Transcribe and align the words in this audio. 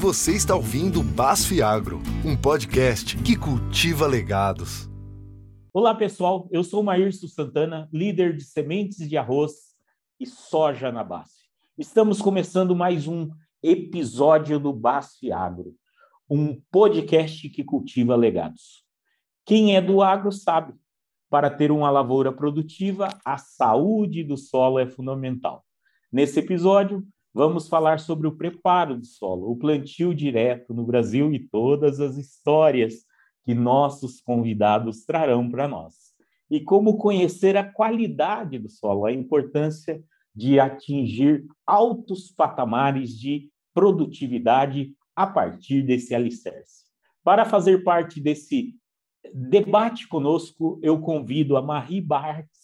Você 0.00 0.36
está 0.36 0.54
ouvindo 0.54 1.02
Basf 1.02 1.60
Agro, 1.60 2.00
um 2.24 2.40
podcast 2.40 3.20
que 3.20 3.36
cultiva 3.36 4.06
legados. 4.06 4.88
Olá, 5.74 5.92
pessoal. 5.92 6.48
Eu 6.52 6.62
sou 6.62 6.84
Maírcio 6.84 7.26
Santana, 7.26 7.88
líder 7.92 8.36
de 8.36 8.44
sementes 8.44 9.08
de 9.08 9.16
arroz 9.16 9.74
e 10.20 10.24
soja 10.24 10.92
na 10.92 11.02
Basf. 11.02 11.32
Estamos 11.76 12.22
começando 12.22 12.76
mais 12.76 13.08
um 13.08 13.28
episódio 13.60 14.60
do 14.60 14.72
Basf 14.72 15.32
Agro, 15.32 15.74
um 16.30 16.60
podcast 16.70 17.48
que 17.48 17.64
cultiva 17.64 18.14
legados. 18.14 18.84
Quem 19.44 19.74
é 19.74 19.80
do 19.80 20.00
agro 20.00 20.30
sabe, 20.30 20.74
para 21.28 21.50
ter 21.50 21.72
uma 21.72 21.90
lavoura 21.90 22.32
produtiva, 22.32 23.08
a 23.24 23.36
saúde 23.36 24.22
do 24.22 24.36
solo 24.36 24.78
é 24.78 24.86
fundamental. 24.86 25.66
Nesse 26.12 26.38
episódio, 26.38 27.04
vamos 27.32 27.68
falar 27.68 28.00
sobre 28.00 28.26
o 28.26 28.36
preparo 28.36 28.96
do 28.96 29.06
solo, 29.06 29.50
o 29.50 29.56
plantio 29.56 30.14
direto 30.14 30.74
no 30.74 30.84
Brasil 30.84 31.32
e 31.32 31.38
todas 31.38 32.00
as 32.00 32.16
histórias 32.16 33.04
que 33.44 33.54
nossos 33.54 34.20
convidados 34.20 35.04
trarão 35.04 35.48
para 35.48 35.68
nós. 35.68 36.08
E 36.50 36.60
como 36.60 36.96
conhecer 36.96 37.56
a 37.56 37.64
qualidade 37.64 38.58
do 38.58 38.68
solo, 38.68 39.06
a 39.06 39.12
importância 39.12 40.02
de 40.34 40.58
atingir 40.60 41.46
altos 41.66 42.30
patamares 42.30 43.10
de 43.18 43.50
produtividade 43.74 44.94
a 45.14 45.26
partir 45.26 45.82
desse 45.82 46.14
alicerce. 46.14 46.84
Para 47.24 47.44
fazer 47.44 47.82
parte 47.82 48.20
desse 48.20 48.74
debate 49.34 50.06
conosco, 50.08 50.78
eu 50.82 51.00
convido 51.00 51.56
a 51.56 51.62
Marie 51.62 52.00
Bartz. 52.00 52.57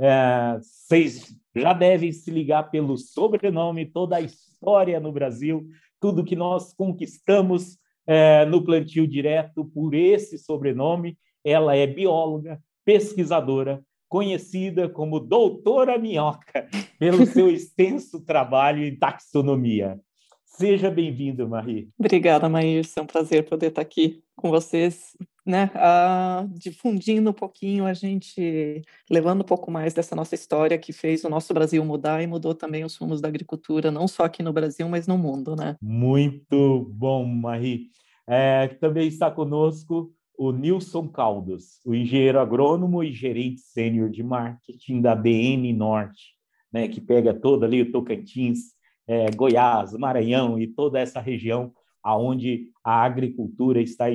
É, 0.00 0.58
vocês 0.60 1.34
já 1.54 1.72
devem 1.72 2.12
se 2.12 2.30
ligar 2.30 2.70
pelo 2.70 2.96
sobrenome, 2.96 3.86
toda 3.86 4.16
a 4.16 4.20
história 4.20 5.00
no 5.00 5.12
Brasil, 5.12 5.66
tudo 6.00 6.24
que 6.24 6.36
nós 6.36 6.72
conquistamos 6.72 7.78
é, 8.06 8.44
no 8.46 8.64
plantio 8.64 9.06
direto 9.06 9.64
por 9.64 9.94
esse 9.94 10.38
sobrenome. 10.38 11.18
Ela 11.44 11.76
é 11.76 11.86
bióloga, 11.86 12.60
pesquisadora, 12.84 13.82
conhecida 14.08 14.88
como 14.88 15.20
Doutora 15.20 15.98
Minhoca, 15.98 16.68
pelo 16.98 17.26
seu 17.26 17.50
extenso 17.52 18.24
trabalho 18.24 18.84
em 18.84 18.96
taxonomia. 18.96 20.00
Seja 20.44 20.90
bem-vindo, 20.90 21.48
Marie. 21.48 21.88
Obrigada, 21.98 22.48
Maírs. 22.48 22.96
É 22.96 23.02
um 23.02 23.06
prazer 23.06 23.44
poder 23.44 23.68
estar 23.68 23.82
aqui 23.82 24.22
com 24.34 24.50
vocês, 24.50 25.16
né? 25.48 25.70
Uh, 25.74 26.46
difundindo 26.58 27.30
um 27.30 27.32
pouquinho 27.32 27.86
a 27.86 27.94
gente, 27.94 28.82
levando 29.10 29.40
um 29.40 29.44
pouco 29.44 29.70
mais 29.70 29.94
dessa 29.94 30.14
nossa 30.14 30.34
história 30.34 30.76
que 30.76 30.92
fez 30.92 31.24
o 31.24 31.30
nosso 31.30 31.54
Brasil 31.54 31.82
mudar 31.82 32.22
e 32.22 32.26
mudou 32.26 32.54
também 32.54 32.84
os 32.84 32.94
rumos 32.98 33.22
da 33.22 33.28
agricultura, 33.28 33.90
não 33.90 34.06
só 34.06 34.24
aqui 34.24 34.42
no 34.42 34.52
Brasil, 34.52 34.86
mas 34.90 35.06
no 35.06 35.16
mundo, 35.16 35.56
né? 35.56 35.74
Muito 35.80 36.86
bom, 36.92 37.24
Marie. 37.24 37.86
É, 38.26 38.68
também 38.68 39.08
está 39.08 39.30
conosco 39.30 40.12
o 40.36 40.52
Nilson 40.52 41.08
Caldas, 41.08 41.80
o 41.82 41.94
engenheiro 41.94 42.38
agrônomo 42.38 43.02
e 43.02 43.10
gerente 43.10 43.62
sênior 43.62 44.10
de 44.10 44.22
marketing 44.22 45.00
da 45.00 45.14
BN 45.14 45.72
Norte, 45.72 46.34
né, 46.70 46.88
que 46.88 47.00
pega 47.00 47.32
todo 47.32 47.64
ali 47.64 47.80
o 47.80 47.90
Tocantins, 47.90 48.74
é, 49.06 49.30
Goiás, 49.30 49.94
Maranhão 49.94 50.60
e 50.60 50.66
toda 50.66 51.00
essa 51.00 51.20
região 51.20 51.72
aonde 52.02 52.66
a 52.84 53.02
agricultura 53.02 53.80
está 53.80 54.10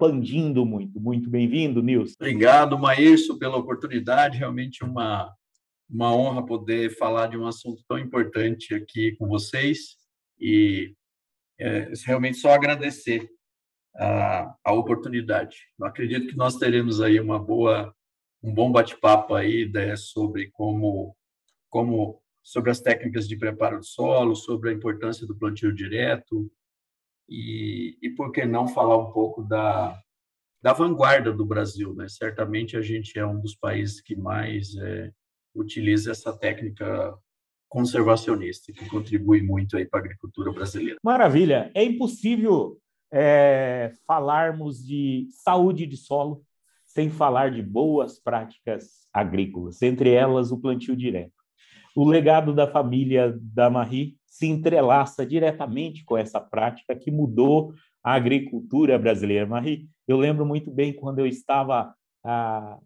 expandindo 0.00 0.64
muito. 0.64 0.98
Muito 0.98 1.28
bem-vindo, 1.28 1.82
Nilson. 1.82 2.14
Obrigado, 2.18 2.78
Maírcio, 2.78 3.38
pela 3.38 3.58
oportunidade. 3.58 4.38
Realmente 4.38 4.82
uma, 4.82 5.30
uma 5.88 6.14
honra 6.14 6.44
poder 6.44 6.96
falar 6.96 7.26
de 7.26 7.36
um 7.36 7.46
assunto 7.46 7.84
tão 7.86 7.98
importante 7.98 8.74
aqui 8.74 9.14
com 9.16 9.28
vocês 9.28 9.96
e 10.40 10.94
é, 11.58 11.92
realmente 12.06 12.38
só 12.38 12.52
agradecer 12.52 13.28
a, 13.94 14.54
a 14.64 14.72
oportunidade. 14.72 15.58
Eu 15.78 15.86
acredito 15.86 16.28
que 16.28 16.36
nós 16.36 16.56
teremos 16.56 17.02
aí 17.02 17.20
uma 17.20 17.38
boa 17.38 17.94
um 18.42 18.54
bom 18.54 18.72
bate-papo 18.72 19.34
aí 19.34 19.70
né, 19.70 19.94
sobre 19.96 20.50
como 20.52 21.14
como 21.68 22.22
sobre 22.42 22.70
as 22.70 22.80
técnicas 22.80 23.28
de 23.28 23.36
preparo 23.36 23.78
do 23.78 23.84
solo, 23.84 24.34
sobre 24.34 24.70
a 24.70 24.72
importância 24.72 25.26
do 25.26 25.36
plantio 25.36 25.74
direto 25.74 26.50
e, 27.30 27.96
e 28.02 28.10
por 28.10 28.32
que 28.32 28.44
não 28.44 28.66
falar 28.66 28.98
um 28.98 29.12
pouco 29.12 29.42
da, 29.42 29.98
da 30.60 30.72
vanguarda 30.72 31.32
do 31.32 31.46
Brasil, 31.46 31.94
né? 31.94 32.06
Certamente 32.08 32.76
a 32.76 32.82
gente 32.82 33.18
é 33.18 33.24
um 33.24 33.40
dos 33.40 33.54
países 33.54 34.00
que 34.00 34.16
mais 34.16 34.76
é, 34.76 35.10
utiliza 35.54 36.10
essa 36.10 36.36
técnica 36.36 37.14
conservacionista, 37.68 38.72
que 38.72 38.88
contribui 38.88 39.42
muito 39.42 39.76
para 39.88 40.00
a 40.00 40.02
agricultura 40.02 40.52
brasileira. 40.52 40.98
Maravilha! 41.04 41.70
É 41.72 41.84
impossível 41.84 42.78
é, 43.12 43.92
falarmos 44.06 44.84
de 44.84 45.28
saúde 45.30 45.86
de 45.86 45.96
solo 45.96 46.42
sem 46.84 47.08
falar 47.08 47.52
de 47.52 47.62
boas 47.62 48.18
práticas 48.18 49.08
agrícolas, 49.12 49.80
entre 49.80 50.10
elas 50.12 50.50
o 50.50 50.60
plantio 50.60 50.96
direto 50.96 51.40
o 51.94 52.08
legado 52.08 52.54
da 52.54 52.66
família 52.66 53.36
da 53.40 53.68
Marie 53.68 54.16
se 54.30 54.46
entrelaça 54.46 55.26
diretamente 55.26 56.04
com 56.04 56.16
essa 56.16 56.40
prática 56.40 56.94
que 56.94 57.10
mudou 57.10 57.74
a 58.02 58.14
agricultura 58.14 58.96
brasileira. 58.96 59.44
Marie, 59.44 59.88
eu 60.06 60.16
lembro 60.16 60.46
muito 60.46 60.70
bem 60.70 60.92
quando 60.92 61.18
eu 61.18 61.26
estava 61.26 61.92
ah, 62.24 62.78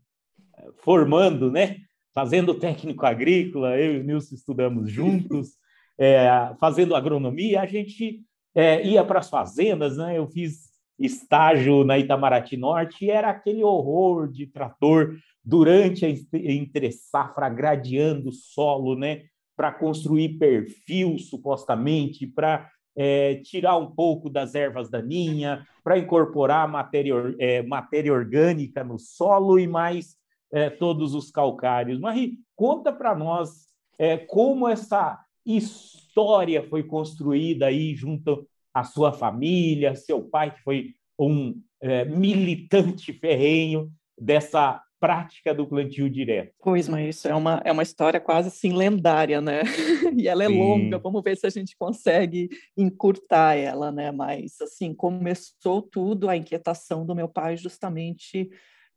formando, 0.78 1.52
né? 1.52 1.76
Fazendo 2.14 2.54
técnico 2.54 3.04
agrícola, 3.04 3.78
eu 3.78 3.96
e 3.96 4.00
o 4.00 4.04
Nilson 4.04 4.34
estudamos 4.34 4.90
juntos, 4.90 5.50
é, 5.98 6.26
fazendo 6.58 6.96
agronomia, 6.96 7.60
a 7.60 7.66
gente 7.66 8.22
é, 8.54 8.84
ia 8.86 9.04
para 9.04 9.18
as 9.18 9.28
fazendas, 9.28 9.98
né? 9.98 10.16
Eu 10.16 10.26
fiz 10.26 10.72
estágio 10.98 11.84
na 11.84 11.98
Itamaraty 11.98 12.56
Norte 12.56 13.04
e 13.04 13.10
era 13.10 13.28
aquele 13.28 13.62
horror 13.62 14.28
de 14.28 14.46
trator 14.46 15.16
durante 15.44 16.06
a 16.06 16.08
entre 16.32 16.90
safra 16.90 17.48
gradeando 17.48 18.30
o 18.30 18.32
solo, 18.32 18.96
né, 18.96 19.24
para 19.56 19.72
construir 19.72 20.38
perfil 20.38 21.18
supostamente, 21.18 22.26
para 22.26 22.70
é, 22.96 23.36
tirar 23.36 23.76
um 23.76 23.90
pouco 23.90 24.30
das 24.30 24.54
ervas 24.54 24.88
daninhas, 24.88 25.64
para 25.82 25.98
incorporar 25.98 26.68
matéria, 26.68 27.14
é, 27.38 27.62
matéria 27.62 28.12
orgânica 28.12 28.84
no 28.84 28.98
solo 28.98 29.58
e 29.58 29.66
mais 29.66 30.16
é, 30.52 30.70
todos 30.70 31.14
os 31.14 31.30
calcários. 31.30 31.98
Marie, 31.98 32.38
conta 32.54 32.92
para 32.92 33.14
nós 33.14 33.66
é, 33.98 34.16
como 34.16 34.68
essa 34.68 35.20
história 35.44 36.62
foi 36.68 36.82
construída 36.84 37.66
aí 37.66 37.94
junto 37.94 38.46
à 38.72 38.84
sua 38.84 39.12
família, 39.12 39.94
seu 39.94 40.22
pai 40.22 40.54
que 40.54 40.62
foi 40.62 40.94
um 41.18 41.60
é, 41.80 42.04
militante 42.04 43.12
ferrenho 43.12 43.90
dessa 44.18 44.82
prática 45.04 45.52
do 45.52 45.66
plantio 45.66 46.08
direto. 46.08 46.54
Pois, 46.62 46.88
mas 46.88 47.16
isso 47.16 47.28
é 47.28 47.34
uma, 47.34 47.60
é 47.62 47.70
uma 47.70 47.82
história 47.82 48.18
quase 48.18 48.48
assim 48.48 48.72
lendária, 48.72 49.38
né? 49.38 49.60
e 50.16 50.26
ela 50.26 50.42
é 50.42 50.48
Sim. 50.48 50.58
longa, 50.58 50.98
vamos 50.98 51.22
ver 51.22 51.36
se 51.36 51.46
a 51.46 51.50
gente 51.50 51.76
consegue 51.76 52.48
encurtar 52.74 53.54
ela, 53.54 53.92
né? 53.92 54.10
Mas, 54.10 54.58
assim, 54.62 54.94
começou 54.94 55.82
tudo, 55.82 56.30
a 56.30 56.36
inquietação 56.38 57.04
do 57.04 57.14
meu 57.14 57.28
pai 57.28 57.54
justamente 57.54 58.48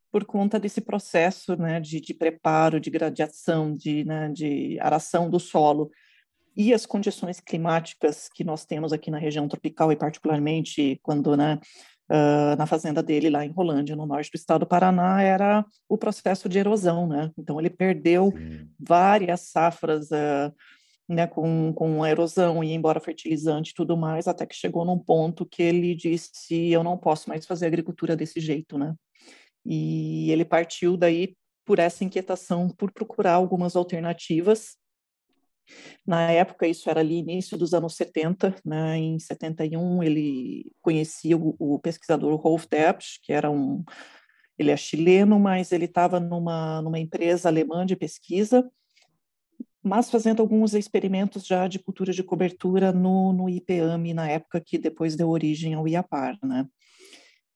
por 0.09 0.23
conta 0.23 0.57
desse 0.57 0.79
processo, 0.79 1.57
né, 1.57 1.81
de, 1.81 1.99
de 1.99 2.13
preparo, 2.13 2.79
de 2.79 2.89
gradiação, 2.89 3.75
de, 3.75 4.05
né, 4.05 4.29
de 4.29 4.79
aração 4.79 5.29
do 5.29 5.37
solo 5.41 5.91
e 6.55 6.73
as 6.73 6.85
condições 6.85 7.41
climáticas 7.41 8.29
que 8.33 8.45
nós 8.45 8.65
temos 8.65 8.93
aqui 8.93 9.11
na 9.11 9.19
região 9.19 9.45
tropical 9.45 9.91
e 9.91 9.97
particularmente 9.97 10.97
quando, 11.03 11.35
né, 11.35 11.59
uh, 12.09 12.55
na 12.57 12.65
fazenda 12.65 13.01
dele 13.01 13.29
lá 13.29 13.45
em 13.45 13.51
Rolândia, 13.51 13.95
no 13.95 14.05
norte 14.05 14.31
do 14.31 14.35
estado 14.35 14.61
do 14.61 14.67
Paraná, 14.67 15.21
era 15.21 15.65
o 15.87 15.97
processo 15.97 16.49
de 16.49 16.59
erosão, 16.59 17.07
né? 17.07 17.31
Então 17.37 17.59
ele 17.59 17.69
perdeu 17.69 18.33
Sim. 18.35 18.69
várias 18.79 19.41
safras 19.41 20.09
uh, 20.11 20.53
né, 21.07 21.25
com, 21.25 21.71
com 21.73 22.03
a 22.03 22.09
erosão 22.09 22.63
e 22.63 22.73
embora 22.73 22.99
fertilizante 22.99 23.71
e 23.71 23.73
tudo 23.73 23.95
mais, 23.95 24.27
até 24.27 24.45
que 24.45 24.55
chegou 24.55 24.83
num 24.83 24.99
ponto 24.99 25.45
que 25.45 25.63
ele 25.63 25.95
disse, 25.95 26.69
eu 26.69 26.83
não 26.83 26.97
posso 26.97 27.29
mais 27.29 27.45
fazer 27.45 27.67
agricultura 27.67 28.15
desse 28.15 28.39
jeito, 28.39 28.77
né? 28.77 28.93
E 29.65 30.31
ele 30.31 30.45
partiu 30.45 30.97
daí 30.97 31.35
por 31.65 31.79
essa 31.79 32.03
inquietação 32.03 32.69
por 32.69 32.91
procurar 32.91 33.33
algumas 33.33 33.75
alternativas 33.75 34.77
na 36.05 36.31
época, 36.31 36.67
isso 36.67 36.89
era 36.89 36.99
ali 36.99 37.17
início 37.17 37.57
dos 37.57 37.73
anos 37.73 37.95
70, 37.95 38.55
né? 38.65 38.97
em 38.97 39.19
71 39.19 40.01
ele 40.03 40.71
conhecia 40.81 41.37
o, 41.37 41.55
o 41.59 41.79
pesquisador 41.79 42.35
Rolf 42.35 42.65
Debsch, 42.69 43.19
que 43.21 43.33
era 43.33 43.49
um, 43.49 43.83
ele 44.57 44.71
é 44.71 44.77
chileno, 44.77 45.39
mas 45.39 45.71
ele 45.71 45.85
estava 45.85 46.19
numa, 46.19 46.81
numa 46.81 46.99
empresa 46.99 47.49
alemã 47.49 47.85
de 47.85 47.95
pesquisa, 47.95 48.69
mas 49.83 50.09
fazendo 50.09 50.41
alguns 50.41 50.73
experimentos 50.73 51.45
já 51.45 51.67
de 51.67 51.79
cultura 51.79 52.11
de 52.11 52.23
cobertura 52.23 52.91
no, 52.91 53.31
no 53.31 53.49
IPAME, 53.49 54.13
na 54.13 54.27
época 54.27 54.59
que 54.59 54.77
depois 54.77 55.15
deu 55.15 55.29
origem 55.29 55.73
ao 55.73 55.87
IAPAR, 55.87 56.37
né? 56.43 56.67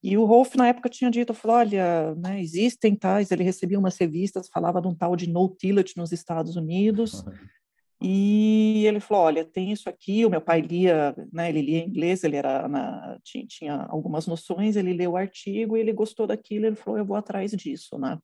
E 0.03 0.17
o 0.17 0.25
Rolf, 0.25 0.55
na 0.55 0.67
época, 0.67 0.89
tinha 0.89 1.11
dito, 1.11 1.31
falou, 1.31 1.57
olha, 1.57 2.15
né, 2.15 2.41
existem 2.41 2.95
tais, 2.95 3.29
ele 3.29 3.43
recebia 3.43 3.77
umas 3.77 3.97
revistas, 3.97 4.49
falava 4.51 4.81
de 4.81 4.87
um 4.87 4.95
tal 4.95 5.15
de 5.15 5.29
no-tillage 5.29 5.93
nos 5.95 6.11
Estados 6.11 6.55
Unidos, 6.55 7.23
E 8.01 8.83
ele 8.87 8.99
falou, 8.99 9.25
olha, 9.25 9.45
tem 9.45 9.71
isso 9.71 9.87
aqui, 9.87 10.25
o 10.25 10.29
meu 10.29 10.41
pai 10.41 10.59
lia, 10.59 11.15
né, 11.31 11.49
ele 11.49 11.61
lia 11.61 11.83
inglês, 11.83 12.23
ele 12.23 12.35
era 12.35 12.67
na, 12.67 13.19
tinha, 13.23 13.45
tinha, 13.45 13.85
algumas 13.89 14.25
noções, 14.25 14.75
ele 14.75 14.91
leu 14.91 15.11
o 15.11 15.17
artigo 15.17 15.77
e 15.77 15.81
ele 15.81 15.93
gostou 15.93 16.25
daquilo, 16.25 16.65
ele 16.65 16.75
falou, 16.75 16.97
eu 16.97 17.05
vou 17.05 17.15
atrás 17.15 17.51
disso, 17.51 17.99
né? 17.99 18.17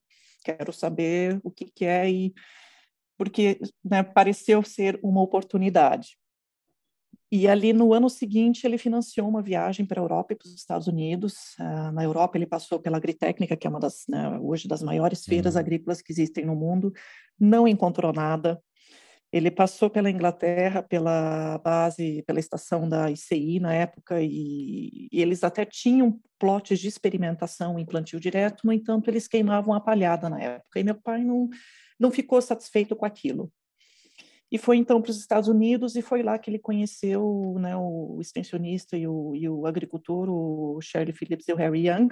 Quero 0.44 0.74
saber 0.74 1.39
o 1.44 1.51
que, 1.51 1.65
que 1.65 1.85
é 1.85 2.09
e 2.09 2.33
porque 3.18 3.59
né, 3.83 4.01
pareceu 4.01 4.63
ser 4.63 5.00
uma 5.03 5.21
oportunidade. 5.21 6.18
E 7.31 7.47
ali 7.47 7.73
no 7.73 7.94
ano 7.94 8.09
seguinte 8.09 8.65
ele 8.65 8.77
financiou 8.77 9.27
uma 9.27 9.41
viagem 9.41 9.85
para 9.85 10.00
a 10.00 10.03
Europa 10.03 10.33
e 10.33 10.35
para 10.35 10.47
os 10.47 10.56
Estados 10.56 10.88
Unidos. 10.88 11.56
Uh, 11.59 11.91
na 11.91 12.03
Europa 12.03 12.38
ele 12.38 12.45
passou 12.45 12.80
pela 12.80 12.97
Agritécnica, 12.97 13.57
que 13.57 13.68
é 13.68 13.69
uma 13.69 13.80
das 13.80 14.06
né, 14.07 14.39
hoje 14.39 14.68
das 14.68 14.81
maiores 14.81 15.25
feiras 15.25 15.56
uhum. 15.56 15.59
agrícolas 15.59 16.01
que 16.01 16.12
existem 16.12 16.45
no 16.45 16.56
mundo. 16.56 16.94
Não 17.38 17.68
encontrou 17.68 18.13
nada. 18.13 18.62
Ele 19.31 19.51
passou 19.51 19.89
pela 19.89 20.09
Inglaterra, 20.09 20.81
pela 20.81 21.57
base, 21.57 22.24
pela 22.25 22.39
estação 22.39 22.88
da 22.88 23.12
ICI 23.12 23.59
na 23.59 23.74
época, 23.74 24.21
e, 24.21 25.09
e 25.12 25.21
eles 25.21 25.44
até 25.44 25.65
tinham 25.65 26.19
plotes 26.39 26.79
de 26.79 26.88
experimentação 26.88 27.77
em 27.77 27.85
plantio 27.85 28.19
direto, 28.19 28.65
no 28.65 28.71
entanto, 28.71 29.09
eles 29.09 29.27
queimavam 29.27 29.74
a 29.74 29.81
palhada 29.81 30.29
na 30.29 30.41
época, 30.41 30.79
e 30.79 30.83
meu 30.83 30.95
pai 30.95 31.24
não, 31.24 31.50
não 32.00 32.12
ficou 32.12 32.41
satisfeito 32.41 32.95
com 32.95 33.06
aquilo. 33.06 33.51
E 34.50 34.57
foi 34.57 34.77
então 34.77 35.01
para 35.01 35.12
os 35.12 35.19
Estados 35.19 35.50
Unidos, 35.50 35.95
e 35.97 36.01
foi 36.01 36.23
lá 36.23 36.39
que 36.39 36.50
ele 36.50 36.59
conheceu 36.59 37.56
né, 37.59 37.75
o 37.75 38.19
extensionista 38.21 38.95
e 38.95 39.06
o, 39.06 39.35
e 39.35 39.50
o 39.50 39.65
agricultor, 39.65 40.30
o 40.30 40.80
Shirley 40.81 41.13
Phillips 41.13 41.47
e 41.50 41.53
o 41.53 41.57
Harry 41.57 41.89
Young, 41.89 42.07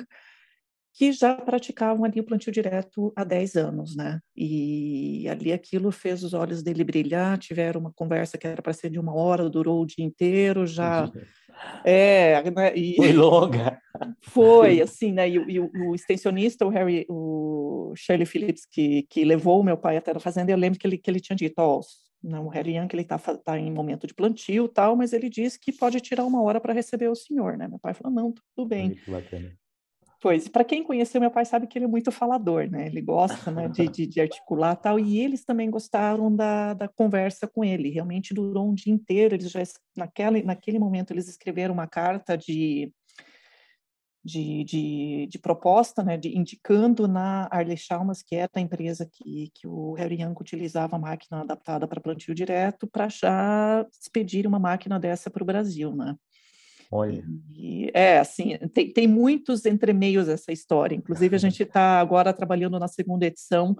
que 0.95 1.11
já 1.11 1.35
praticavam 1.35 2.05
ali 2.05 2.21
o 2.21 2.23
plantio 2.23 2.53
direto 2.53 3.11
há 3.17 3.25
10 3.25 3.55
anos, 3.57 3.97
né? 3.97 4.21
E 4.33 5.27
ali 5.27 5.51
aquilo 5.51 5.91
fez 5.91 6.23
os 6.23 6.33
olhos 6.33 6.63
dele 6.63 6.85
brilhar, 6.85 7.37
tiveram 7.37 7.81
uma 7.81 7.91
conversa 7.93 8.37
que 8.37 8.47
era 8.47 8.61
para 8.61 8.71
ser 8.71 8.89
de 8.89 8.97
uma 8.97 9.13
hora, 9.13 9.49
durou 9.49 9.81
o 9.81 9.85
dia 9.85 10.05
inteiro, 10.05 10.65
já... 10.65 11.11
É, 11.83 12.41
né? 12.49 12.73
e... 12.75 12.95
Foi 12.97 13.11
longa. 13.11 13.77
Foi, 14.21 14.81
assim, 14.81 15.11
né? 15.11 15.27
E, 15.27 15.33
e 15.33 15.59
o, 15.59 15.69
o, 15.89 15.95
extensionista, 15.95 16.65
o 16.65 16.69
Harry, 16.69 17.05
o 17.09 17.93
Shirley 17.97 18.25
Phillips, 18.25 18.65
que, 18.65 19.05
que 19.09 19.25
levou 19.25 19.59
o 19.59 19.63
meu 19.63 19.77
pai 19.77 19.97
até 19.97 20.11
a 20.11 20.19
fazenda, 20.19 20.51
eu 20.51 20.57
lembro 20.57 20.79
que 20.79 20.87
ele, 20.87 20.97
que 20.97 21.11
ele 21.11 21.19
tinha 21.19 21.35
dito, 21.35 21.55
ó, 21.59 21.79
oh, 21.79 21.81
não, 22.23 22.45
o 22.45 22.49
Harry 22.49 22.77
Young, 22.77 22.87
ele 22.93 23.01
está 23.01 23.17
tá 23.17 23.59
em 23.59 23.69
momento 23.69 24.07
de 24.07 24.13
plantio 24.13 24.69
tal, 24.69 24.95
mas 24.95 25.11
ele 25.11 25.29
disse 25.29 25.59
que 25.59 25.73
pode 25.73 25.99
tirar 25.99 26.23
uma 26.23 26.41
hora 26.41 26.61
para 26.61 26.73
receber 26.73 27.09
o 27.09 27.15
senhor, 27.15 27.57
né? 27.57 27.67
Meu 27.67 27.79
pai 27.79 27.93
falou, 27.93 28.15
não, 28.15 28.33
tudo 28.55 28.67
bem. 28.67 28.97
Muito 29.07 29.11
Pois, 30.25 30.47
para 30.47 30.63
quem 30.63 30.83
conheceu 30.83 31.21
meu 31.21 31.29
pai 31.29 31.45
sabe 31.45 31.67
que 31.67 31.77
ele 31.77 31.85
é 31.85 31.87
muito 31.87 32.11
falador, 32.11 32.67
né? 32.67 32.87
Ele 32.87 32.99
gosta 32.99 33.51
né, 33.51 33.67
de, 33.69 33.87
de, 33.87 34.07
de, 34.07 34.19
articular 34.19 34.75
tal, 34.75 34.99
e 34.99 35.19
eles 35.19 35.45
também 35.45 35.69
gostaram 35.69 36.35
da, 36.35 36.73
da 36.73 36.87
conversa 36.87 37.47
com 37.47 37.63
ele. 37.63 37.91
Realmente 37.91 38.33
durou 38.33 38.67
um 38.67 38.73
dia 38.73 38.91
inteiro. 38.91 39.35
Eles 39.35 39.51
já 39.51 39.61
naquela, 39.95 40.41
naquele 40.41 40.79
momento 40.79 41.13
eles 41.13 41.27
escreveram 41.27 41.75
uma 41.75 41.85
carta 41.85 42.35
de, 42.35 42.91
de, 44.23 44.63
de, 44.63 45.27
de 45.29 45.37
proposta, 45.37 46.01
né, 46.01 46.17
de, 46.17 46.35
indicando 46.35 47.07
na 47.07 47.47
Arley 47.51 47.77
Chalmers, 47.77 48.23
que 48.23 48.35
era 48.35 48.49
a 48.55 48.59
empresa 48.59 49.05
que, 49.05 49.51
que 49.53 49.67
o 49.67 49.93
Harry 49.93 50.23
Young 50.23 50.33
utilizava 50.41 50.95
a 50.95 50.99
máquina 50.99 51.41
adaptada 51.41 51.87
para 51.87 52.01
plantio 52.01 52.33
direto, 52.33 52.87
para 52.87 53.07
já 53.09 53.85
expedir 54.01 54.47
uma 54.47 54.57
máquina 54.57 54.99
dessa 54.99 55.29
para 55.29 55.43
o 55.43 55.45
Brasil, 55.45 55.95
né? 55.95 56.15
Olha. 56.95 57.23
E, 57.53 57.91
é, 57.93 58.19
assim, 58.19 58.57
tem, 58.73 58.91
tem 58.91 59.07
muitos 59.07 59.65
entremeios 59.65 60.29
essa 60.29 60.51
história. 60.51 60.95
Inclusive, 60.95 61.35
a 61.35 61.39
gente 61.39 61.63
está 61.63 61.99
agora 61.99 62.31
trabalhando 62.31 62.79
na 62.79 62.87
segunda 62.87 63.25
edição 63.25 63.75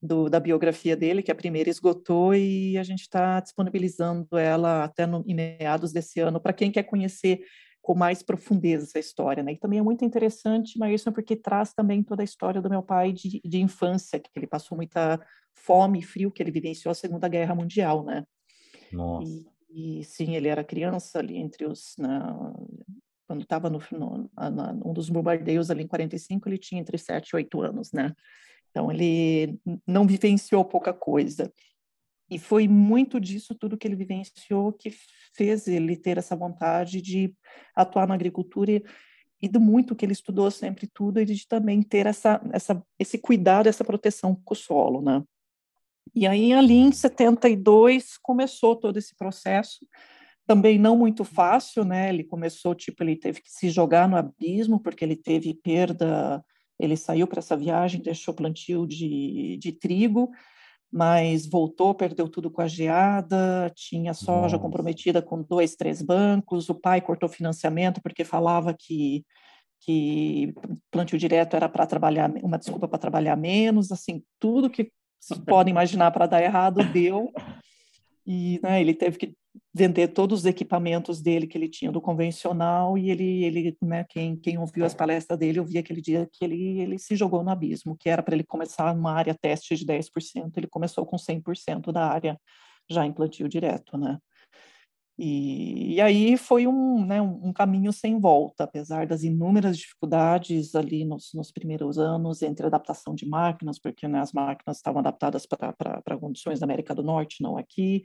do, 0.00 0.28
da 0.28 0.38
biografia 0.38 0.96
dele, 0.96 1.22
que 1.22 1.32
a 1.32 1.34
primeira 1.34 1.68
esgotou, 1.68 2.34
e 2.34 2.78
a 2.78 2.82
gente 2.82 3.00
está 3.00 3.40
disponibilizando 3.40 4.38
ela 4.38 4.84
até 4.84 5.06
no, 5.06 5.24
em 5.26 5.34
meados 5.34 5.92
desse 5.92 6.20
ano, 6.20 6.40
para 6.40 6.52
quem 6.52 6.70
quer 6.70 6.84
conhecer 6.84 7.40
com 7.82 7.94
mais 7.94 8.22
profundeza 8.22 8.84
essa 8.84 8.98
história, 8.98 9.42
né? 9.42 9.52
E 9.52 9.58
também 9.58 9.78
é 9.78 9.82
muito 9.82 10.04
interessante, 10.04 10.78
Maírson, 10.78 11.12
porque 11.12 11.34
traz 11.34 11.72
também 11.72 12.02
toda 12.02 12.22
a 12.22 12.24
história 12.24 12.60
do 12.60 12.70
meu 12.70 12.82
pai 12.82 13.12
de, 13.12 13.40
de 13.44 13.60
infância, 13.60 14.20
que 14.20 14.30
ele 14.36 14.46
passou 14.46 14.76
muita 14.76 15.20
fome 15.54 15.98
e 15.98 16.02
frio, 16.02 16.30
que 16.30 16.42
ele 16.42 16.50
vivenciou 16.50 16.92
a 16.92 16.94
Segunda 16.94 17.26
Guerra 17.26 17.54
Mundial, 17.54 18.04
né? 18.04 18.24
Nossa. 18.92 19.30
E, 19.30 19.46
e 19.72 20.02
sim, 20.04 20.34
ele 20.34 20.48
era 20.48 20.64
criança 20.64 21.18
ali 21.18 21.36
entre 21.36 21.64
os. 21.64 21.94
Na, 21.98 22.52
quando 23.26 23.42
estava 23.42 23.70
no, 23.70 23.80
no 23.92 24.30
na, 24.34 24.72
um 24.84 24.92
dos 24.92 25.08
bombardeios 25.08 25.70
ali 25.70 25.84
em 25.84 25.86
45, 25.86 26.48
ele 26.48 26.58
tinha 26.58 26.80
entre 26.80 26.98
7 26.98 27.28
e 27.28 27.36
8 27.36 27.60
anos, 27.62 27.92
né? 27.92 28.14
Então 28.70 28.90
ele 28.90 29.58
não 29.86 30.06
vivenciou 30.06 30.64
pouca 30.64 30.92
coisa. 30.92 31.52
E 32.28 32.38
foi 32.38 32.68
muito 32.68 33.20
disso 33.20 33.54
tudo 33.54 33.76
que 33.76 33.86
ele 33.86 33.96
vivenciou 33.96 34.72
que 34.72 34.92
fez 35.34 35.66
ele 35.66 35.96
ter 35.96 36.18
essa 36.18 36.36
vontade 36.36 37.00
de 37.02 37.34
atuar 37.74 38.06
na 38.06 38.14
agricultura 38.14 38.70
e, 38.70 38.84
e 39.42 39.48
do 39.48 39.60
muito 39.60 39.96
que 39.96 40.04
ele 40.04 40.12
estudou 40.12 40.50
sempre 40.50 40.86
tudo 40.86 41.20
e 41.20 41.24
de 41.24 41.46
também 41.46 41.82
ter 41.82 42.06
essa, 42.06 42.40
essa, 42.52 42.82
esse 42.98 43.18
cuidado, 43.18 43.68
essa 43.68 43.84
proteção 43.84 44.34
com 44.44 44.54
o 44.54 44.56
solo, 44.56 45.02
né? 45.02 45.22
E 46.14 46.26
aí, 46.26 46.52
ali 46.52 46.74
em 46.74 46.92
72, 46.92 48.18
começou 48.18 48.76
todo 48.76 48.96
esse 48.96 49.14
processo, 49.16 49.86
também 50.46 50.78
não 50.78 50.96
muito 50.96 51.24
fácil, 51.24 51.84
né? 51.84 52.08
Ele 52.08 52.24
começou, 52.24 52.74
tipo, 52.74 53.02
ele 53.02 53.16
teve 53.16 53.40
que 53.40 53.50
se 53.50 53.70
jogar 53.70 54.08
no 54.08 54.16
abismo, 54.16 54.80
porque 54.80 55.04
ele 55.04 55.16
teve 55.16 55.54
perda, 55.54 56.44
ele 56.78 56.96
saiu 56.96 57.26
para 57.26 57.38
essa 57.38 57.56
viagem, 57.56 58.02
deixou 58.02 58.34
plantio 58.34 58.86
de, 58.86 59.56
de 59.58 59.72
trigo, 59.72 60.30
mas 60.92 61.46
voltou, 61.46 61.94
perdeu 61.94 62.28
tudo 62.28 62.50
com 62.50 62.62
a 62.62 62.66
geada, 62.66 63.70
tinha 63.76 64.12
soja 64.12 64.56
Nossa. 64.56 64.58
comprometida 64.58 65.22
com 65.22 65.42
dois, 65.42 65.76
três 65.76 66.02
bancos, 66.02 66.68
o 66.68 66.74
pai 66.74 67.00
cortou 67.00 67.28
financiamento 67.28 68.00
porque 68.02 68.24
falava 68.24 68.74
que 68.76 69.24
que 69.82 70.52
plantio 70.90 71.18
direto 71.18 71.56
era 71.56 71.68
para 71.68 71.86
trabalhar, 71.86 72.30
uma 72.42 72.58
desculpa 72.58 72.86
para 72.86 72.98
trabalhar 72.98 73.34
menos, 73.34 73.90
assim, 73.90 74.22
tudo 74.38 74.68
que 74.68 74.92
se 75.20 75.38
podem 75.44 75.70
imaginar 75.70 76.10
para 76.10 76.26
dar 76.26 76.42
errado, 76.42 76.82
deu. 76.92 77.30
E 78.26 78.58
né, 78.62 78.80
ele 78.80 78.94
teve 78.94 79.18
que 79.18 79.34
vender 79.74 80.08
todos 80.08 80.40
os 80.40 80.46
equipamentos 80.46 81.20
dele 81.20 81.46
que 81.46 81.56
ele 81.56 81.68
tinha 81.68 81.92
do 81.92 82.00
convencional 82.00 82.96
e 82.96 83.10
ele, 83.10 83.44
ele 83.44 83.76
né, 83.82 84.04
quem, 84.08 84.36
quem 84.36 84.58
ouviu 84.58 84.84
as 84.84 84.94
palestras 84.94 85.38
dele, 85.38 85.60
ouvia 85.60 85.80
aquele 85.80 86.00
dia 86.00 86.28
que 86.32 86.44
ele, 86.44 86.80
ele 86.80 86.98
se 86.98 87.14
jogou 87.14 87.42
no 87.42 87.50
abismo, 87.50 87.96
que 87.96 88.08
era 88.08 88.22
para 88.22 88.34
ele 88.34 88.44
começar 88.44 88.92
uma 88.92 89.12
área 89.12 89.34
teste 89.34 89.76
de 89.76 89.84
10%, 89.84 90.56
ele 90.56 90.66
começou 90.66 91.06
com 91.06 91.16
100% 91.16 91.92
da 91.92 92.06
área 92.06 92.38
já 92.88 93.06
em 93.06 93.14
direto, 93.48 93.96
né? 93.96 94.18
E, 95.22 95.96
e, 95.96 96.00
aí 96.00 96.38
foi 96.38 96.66
um, 96.66 97.04
né, 97.04 97.20
um, 97.20 97.52
caminho 97.52 97.92
sem 97.92 98.18
volta, 98.18 98.64
apesar 98.64 99.06
das 99.06 99.22
inúmeras 99.22 99.76
dificuldades 99.76 100.74
ali 100.74 101.04
nos, 101.04 101.34
nos 101.34 101.52
primeiros 101.52 101.98
anos 101.98 102.40
entre 102.40 102.64
adaptação 102.64 103.14
de 103.14 103.28
máquinas, 103.28 103.78
porque 103.78 104.08
né, 104.08 104.18
as 104.18 104.32
máquinas 104.32 104.78
estavam 104.78 105.00
adaptadas 105.00 105.44
para 105.44 106.18
condições 106.18 106.58
da 106.58 106.64
América 106.64 106.94
do 106.94 107.02
Norte, 107.02 107.42
não 107.42 107.58
aqui. 107.58 108.02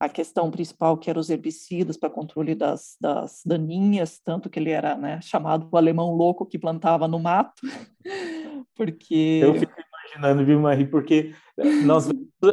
A 0.00 0.08
questão 0.08 0.50
principal 0.50 0.98
que 0.98 1.08
eram 1.08 1.20
os 1.20 1.30
herbicidas 1.30 1.96
para 1.96 2.10
controle 2.10 2.56
das, 2.56 2.96
das 3.00 3.40
daninhas, 3.46 4.18
tanto 4.18 4.50
que 4.50 4.58
ele 4.58 4.70
era 4.70 4.96
né, 4.96 5.20
chamado 5.20 5.68
o 5.70 5.76
alemão 5.76 6.10
louco 6.12 6.44
que 6.44 6.58
plantava 6.58 7.06
no 7.06 7.20
mato, 7.20 7.62
porque... 8.74 9.38
Eu 9.44 9.54
fico 9.54 9.81
imaginando, 10.12 10.44
viu, 10.44 10.60
Marie, 10.60 10.86
porque 10.86 11.34
nós 11.84 12.08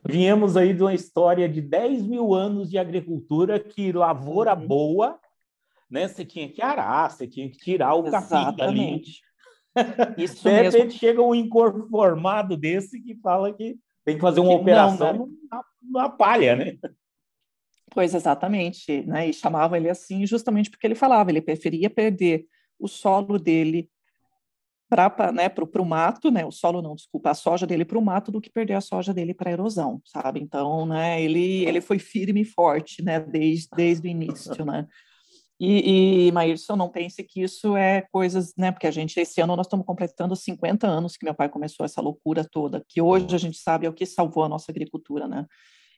viemos 0.07 0.55
aí 0.55 0.73
de 0.73 0.81
uma 0.81 0.93
história 0.93 1.47
de 1.47 1.61
10 1.61 2.03
mil 2.07 2.33
anos 2.33 2.69
de 2.69 2.77
agricultura 2.77 3.59
que 3.59 3.91
lavoura 3.91 4.55
uhum. 4.55 4.67
boa, 4.67 5.19
né? 5.89 6.07
Você 6.07 6.23
tinha 6.23 6.49
que 6.49 6.61
arar, 6.61 7.09
você 7.09 7.27
tinha 7.27 7.49
que 7.49 7.57
tirar 7.57 7.95
o 7.95 8.09
capim 8.09 8.55
dali. 8.55 9.01
Isso 10.17 10.43
de 10.43 10.49
repente 10.49 10.73
mesmo. 10.73 10.91
chega 10.91 11.21
um 11.21 11.35
inconformado 11.35 12.57
desse 12.57 13.01
que 13.01 13.15
fala 13.15 13.53
que 13.53 13.77
tem 14.03 14.15
que 14.15 14.21
fazer 14.21 14.39
uma 14.39 14.55
que 14.55 14.61
operação 14.61 15.13
não, 15.13 15.27
né? 15.27 15.33
na, 15.51 15.63
na 16.03 16.09
palha, 16.09 16.55
né? 16.55 16.77
Pois 17.91 18.13
exatamente, 18.13 19.03
né? 19.03 19.29
E 19.29 19.33
chamavam 19.33 19.77
ele 19.77 19.89
assim 19.89 20.25
justamente 20.25 20.69
porque 20.69 20.85
ele 20.85 20.95
falava, 20.95 21.29
ele 21.29 21.41
preferia 21.41 21.89
perder 21.89 22.45
o 22.79 22.87
solo 22.87 23.37
dele 23.37 23.89
para 24.89 25.31
né, 25.31 25.49
o 25.77 25.85
mato, 25.85 26.31
né, 26.31 26.43
o 26.43 26.51
solo 26.51 26.81
não, 26.81 26.95
desculpa, 26.95 27.29
a 27.29 27.35
soja 27.35 27.67
dele 27.67 27.85
para 27.85 27.97
o 27.97 28.01
mato 28.01 28.31
do 28.31 28.41
que 28.41 28.49
perder 28.49 28.73
a 28.73 28.81
soja 28.81 29.13
dele 29.13 29.33
para 29.35 29.49
a 29.49 29.53
erosão, 29.53 30.01
sabe? 30.03 30.39
Então, 30.39 30.85
né, 30.87 31.21
ele, 31.21 31.63
ele 31.65 31.79
foi 31.79 31.99
firme 31.99 32.41
e 32.41 32.45
forte, 32.45 33.03
né, 33.03 33.19
desde, 33.19 33.67
desde 33.75 34.07
o 34.07 34.09
início, 34.09 34.65
né? 34.65 34.87
E, 35.61 36.27
e 36.27 36.31
Maírson, 36.31 36.77
não 36.77 36.89
pense 36.89 37.21
que 37.21 37.41
isso 37.41 37.75
é 37.75 38.01
coisas, 38.13 38.53
né, 38.57 38.71
porque 38.71 38.87
a 38.87 38.91
gente, 38.91 39.19
esse 39.19 39.41
ano 39.41 39.55
nós 39.55 39.67
estamos 39.67 39.85
completando 39.85 40.35
50 40.35 40.87
anos 40.87 41.17
que 41.17 41.25
meu 41.25 41.35
pai 41.35 41.49
começou 41.49 41.85
essa 41.85 42.01
loucura 42.01 42.47
toda, 42.49 42.83
que 42.87 43.01
hoje 43.01 43.35
a 43.35 43.39
gente 43.39 43.57
sabe 43.57 43.85
é 43.85 43.89
o 43.89 43.93
que 43.93 44.05
salvou 44.05 44.43
a 44.43 44.49
nossa 44.49 44.71
agricultura, 44.71 45.27
né? 45.27 45.45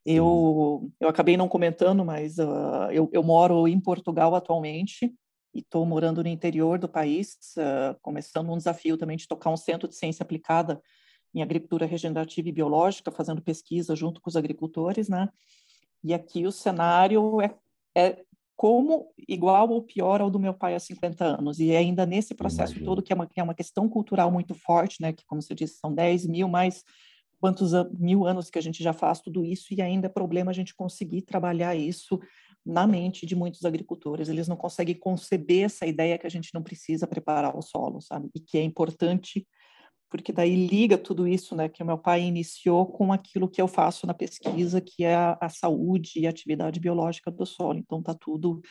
Eu, 0.04 0.90
eu 1.00 1.08
acabei 1.08 1.38
não 1.38 1.48
comentando, 1.48 2.04
mas 2.04 2.40
uh, 2.40 2.90
eu, 2.92 3.08
eu 3.14 3.22
moro 3.22 3.68
em 3.68 3.80
Portugal 3.80 4.34
atualmente, 4.34 5.14
e 5.54 5.60
estou 5.60 5.86
morando 5.86 6.24
no 6.24 6.30
interior 6.30 6.80
do 6.80 6.88
país, 6.88 7.38
uh, 7.58 7.98
começando 8.02 8.52
um 8.52 8.58
desafio 8.58 8.98
também 8.98 9.18
de 9.18 9.28
tocar 9.28 9.50
um 9.50 9.58
centro 9.58 9.88
de 9.88 9.96
ciência 9.96 10.24
aplicada 10.24 10.82
em 11.34 11.42
agricultura 11.42 11.86
regenerativa 11.86 12.50
e 12.50 12.52
biológica, 12.52 13.12
fazendo 13.12 13.42
pesquisa 13.42 13.96
junto 13.96 14.22
com 14.22 14.30
os 14.30 14.36
agricultores, 14.36 15.08
né? 15.08 15.30
E 16.04 16.14
aqui 16.14 16.46
o 16.46 16.52
cenário 16.52 17.42
é, 17.42 17.54
é 17.96 18.24
como 18.56 19.12
igual 19.28 19.70
ou 19.70 19.82
pior 19.82 20.22
ao 20.22 20.30
do 20.30 20.40
meu 20.40 20.54
pai 20.54 20.76
há 20.76 20.80
50 20.80 21.24
anos. 21.24 21.60
E 21.60 21.76
ainda 21.76 22.06
nesse 22.06 22.34
processo 22.36 22.74
Imagina. 22.74 22.86
todo, 22.86 23.02
que 23.02 23.12
é, 23.12 23.16
uma, 23.16 23.26
que 23.28 23.40
é 23.40 23.44
uma 23.44 23.56
questão 23.56 23.88
cultural 23.90 24.32
muito 24.32 24.54
forte, 24.54 25.02
né? 25.02 25.14
que, 25.14 25.26
como 25.26 25.42
você 25.42 25.56
disse, 25.56 25.80
são 25.80 25.94
10 25.94 26.28
mil 26.28 26.48
mais 26.48 26.84
quantos 27.40 27.72
mil 27.98 28.28
anos 28.28 28.52
que 28.52 28.60
a 28.60 28.62
gente 28.62 28.84
já 28.84 28.94
faz 28.94 29.20
tudo 29.20 29.44
isso, 29.44 29.74
e 29.74 29.82
ainda 29.82 30.06
é 30.06 30.10
problema 30.10 30.52
a 30.52 30.54
gente 30.54 30.76
conseguir 30.76 31.24
trabalhar 31.24 31.76
isso 31.76 32.20
na 32.66 32.86
mente 32.86 33.26
de 33.26 33.36
muitos 33.36 33.66
agricultores. 33.66 34.30
Eles 34.30 34.48
não 34.48 34.56
conseguem 34.56 34.96
conceber 34.96 35.66
essa 35.66 35.86
ideia 35.86 36.18
que 36.18 36.28
a 36.28 36.30
gente 36.30 36.50
não 36.54 36.62
precisa 36.62 37.08
preparar 37.08 37.58
o 37.58 37.62
solo, 37.62 38.02
sabe? 38.02 38.30
E 38.36 38.40
que 38.40 38.58
é 38.58 38.64
importante 38.64 39.46
porque 40.12 40.34
daí 40.34 40.68
liga 40.68 40.98
tudo 40.98 41.26
isso, 41.26 41.56
né, 41.56 41.70
que 41.70 41.82
o 41.82 41.86
meu 41.86 41.98
pai 41.98 42.22
iniciou 42.22 42.86
com 42.86 43.14
aquilo 43.14 43.48
que 43.48 43.62
eu 43.62 43.68
faço 43.68 44.06
na 44.06 44.14
pesquisa, 44.14 44.82
que 44.82 45.06
é 45.06 45.16
a, 45.16 45.48
saúde 45.48 46.12
e 46.18 46.28
a 46.28 46.30
atividade 46.30 46.82
biológica 46.82 47.32
do 47.32 47.46
solo. 47.46 47.80
Então 47.80 48.04
tá 48.04 48.14
tudo 48.14 48.62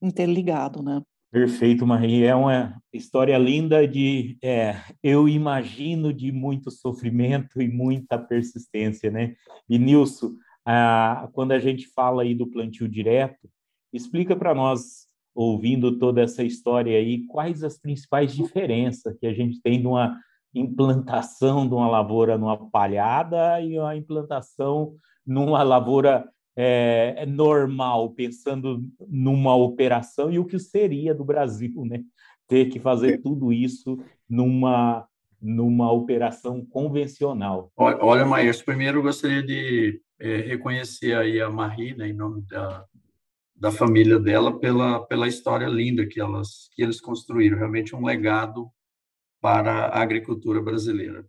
interligado, 0.00 0.84
né? 0.84 1.02
Perfeito, 1.32 1.84
Maria. 1.84 2.30
É 2.30 2.34
uma 2.36 2.80
história 2.92 3.36
linda 3.36 3.88
de, 3.88 4.38
é, 4.40 4.76
eu 5.02 5.28
imagino, 5.28 6.12
de 6.12 6.30
muito 6.30 6.70
sofrimento 6.70 7.60
e 7.60 7.66
muita 7.66 8.16
persistência, 8.16 9.10
né? 9.10 9.34
E 9.68 9.76
Nilson, 9.76 10.36
ah, 10.66 11.28
quando 11.32 11.52
a 11.52 11.58
gente 11.58 11.86
fala 11.88 12.22
aí 12.22 12.34
do 12.34 12.46
plantio 12.46 12.88
direto, 12.88 13.48
explica 13.92 14.34
para 14.34 14.54
nós, 14.54 15.06
ouvindo 15.34 15.98
toda 15.98 16.22
essa 16.22 16.42
história 16.42 16.96
aí, 16.96 17.26
quais 17.26 17.62
as 17.62 17.78
principais 17.78 18.34
diferenças 18.34 19.16
que 19.18 19.26
a 19.26 19.32
gente 19.32 19.60
tem 19.60 19.80
de 19.80 19.86
uma 19.86 20.18
implantação 20.54 21.68
de 21.68 21.74
uma 21.74 21.88
lavoura 21.88 22.38
numa 22.38 22.70
palhada 22.70 23.60
e 23.60 23.78
uma 23.78 23.96
implantação 23.96 24.94
numa 25.26 25.62
lavoura 25.62 26.28
é, 26.56 27.26
normal, 27.26 28.10
pensando 28.10 28.84
numa 29.08 29.56
operação 29.56 30.30
e 30.30 30.38
o 30.38 30.44
que 30.44 30.58
seria 30.58 31.14
do 31.14 31.24
Brasil, 31.24 31.84
né? 31.84 32.02
Ter 32.46 32.66
que 32.66 32.78
fazer 32.78 33.20
tudo 33.20 33.52
isso 33.52 33.98
numa 34.28 35.06
numa 35.44 35.92
operação 35.92 36.64
convencional. 36.64 37.70
Olha, 37.76 38.24
Maírs, 38.24 38.62
primeiro 38.62 38.98
eu 38.98 39.02
gostaria 39.02 39.42
de 39.42 40.00
é, 40.18 40.38
reconhecer 40.38 41.14
aí 41.14 41.38
a 41.38 41.50
Marie, 41.50 41.94
né, 41.94 42.08
em 42.08 42.14
nome 42.14 42.40
da, 42.48 42.86
da 43.54 43.70
família 43.70 44.18
dela, 44.18 44.58
pela, 44.58 45.04
pela 45.06 45.28
história 45.28 45.66
linda 45.66 46.06
que, 46.06 46.18
elas, 46.18 46.70
que 46.74 46.82
eles 46.82 46.98
construíram, 46.98 47.58
realmente 47.58 47.94
um 47.94 48.02
legado 48.02 48.70
para 49.38 49.88
a 49.88 50.00
agricultura 50.00 50.62
brasileira. 50.62 51.26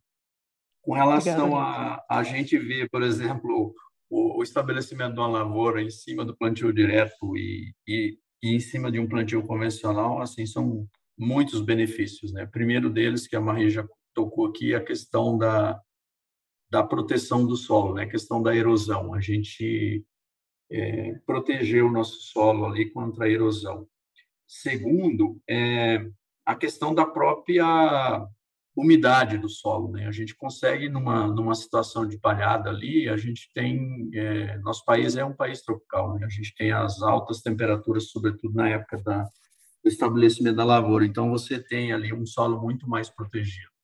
Com 0.81 0.93
relação 0.93 1.57
a, 1.57 2.01
a 2.10 2.24
gente 2.24 2.57
ver, 2.57 2.89
por 2.89 3.03
exemplo, 3.03 3.75
o, 4.10 4.39
o, 4.39 4.43
estabelecimento 4.43 5.15
de 5.15 5.19
uma 5.19 5.27
lavoura 5.27 5.81
em 5.81 5.89
cima 5.89 6.24
do 6.24 6.38
plantio 6.38 6.72
direto 6.72 7.36
e, 7.36 7.74
e, 7.86 8.17
e, 8.41 8.55
em 8.55 8.62
cima 8.62 8.89
de 8.89 8.98
um 8.98 9.10
plantio 9.10 9.45
convencional, 9.45 10.22
assim, 10.22 10.45
são 10.45 10.88
muitos 11.17 11.60
benefícios, 11.60 12.31
né? 12.31 12.45
Primeiro 12.45 12.89
deles, 12.89 13.27
que 13.27 13.36
a 13.36 13.41
Maria 13.41 13.69
já 13.69 13.86
tocou 14.15 14.48
aqui, 14.48 14.74
a 14.74 14.84
questão 14.84 15.38
da, 15.38 15.79
da 16.69 16.81
proteção 16.84 17.45
do 17.45 17.55
solo, 17.55 17.93
né? 17.93 18.03
A 18.03 18.10
questão 18.10 18.41
da 18.41 18.55
erosão. 18.55 19.13
A 19.13 19.19
gente 19.19 20.03
é, 20.72 21.13
proteger 21.25 21.84
o 21.84 21.91
nosso 21.91 22.19
solo 22.22 22.65
ali 22.65 22.89
contra 22.89 23.25
a 23.25 23.29
erosão. 23.29 23.88
Segundo, 24.48 25.39
é, 25.48 26.10
a 26.45 26.55
questão 26.55 26.93
da 26.95 27.05
própria 27.05 28.27
umidade 28.75 29.38
do 29.38 29.48
solo. 29.48 29.91
Né? 29.91 30.05
A 30.05 30.12
gente 30.12 30.36
consegue, 30.36 30.89
numa, 30.89 31.27
numa 31.27 31.55
situação 31.55 32.07
de 32.07 32.17
palhada 32.17 32.69
ali, 32.69 33.07
a 33.07 33.15
gente 33.15 33.50
tem. 33.53 34.10
É, 34.13 34.57
nosso 34.60 34.84
país 34.84 35.15
é 35.15 35.24
um 35.24 35.34
país 35.34 35.62
tropical, 35.62 36.15
né? 36.15 36.25
a 36.25 36.29
gente 36.29 36.53
tem 36.55 36.72
as 36.72 37.01
altas 37.01 37.41
temperaturas, 37.41 38.10
sobretudo 38.10 38.55
na 38.55 38.69
época 38.69 39.01
da, 39.01 39.24
do 39.84 39.89
estabelecimento 39.89 40.57
da 40.57 40.65
lavoura. 40.65 41.05
Então, 41.05 41.29
você 41.29 41.57
tem 41.60 41.93
ali 41.93 42.13
um 42.13 42.25
solo 42.25 42.62
muito 42.62 42.88
mais 42.88 43.10
protegido. 43.10 43.75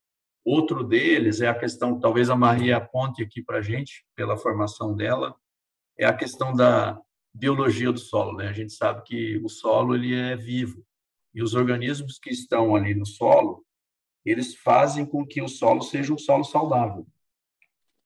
Outro 0.44 0.84
deles 0.84 1.42
é 1.42 1.48
a 1.48 1.58
questão, 1.58 2.00
talvez 2.00 2.30
a 2.30 2.36
Maria 2.36 2.78
aponte 2.78 3.22
aqui 3.22 3.44
para 3.44 3.60
a 3.60 3.62
gente, 3.62 4.06
pela 4.16 4.38
formação 4.38 4.96
dela, 4.96 5.36
é 5.98 6.06
a 6.06 6.14
questão 6.14 6.54
da 6.54 7.00
biologia 7.34 7.92
do 7.92 8.00
solo. 8.00 8.38
Né? 8.38 8.48
A 8.48 8.54
gente 8.54 8.74
sabe 8.74 9.04
que 9.04 9.38
o 9.38 9.50
solo 9.50 9.96
ele 9.96 10.16
é 10.16 10.36
vivo, 10.36 10.84
e 11.34 11.42
os 11.42 11.54
organismos 11.54 12.20
que 12.20 12.30
estão 12.30 12.76
ali 12.76 12.94
no 12.94 13.06
solo, 13.06 13.64
eles 14.26 14.56
fazem 14.56 15.06
com 15.06 15.26
que 15.26 15.42
o 15.42 15.48
solo 15.48 15.82
seja 15.82 16.14
um 16.14 16.18
solo 16.18 16.44
saudável. 16.44 17.08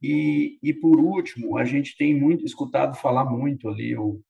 E, 0.02 0.60
e 0.62 0.74
por 0.74 1.00
último, 1.00 1.58
a 1.58 1.66
gente 1.66 1.98
tem 1.98 2.14
muito 2.14 2.46
escutado 2.46 2.96
falar 2.96 3.26
muito 3.26 3.68
ali, 3.68 3.92
eu, 3.92 4.22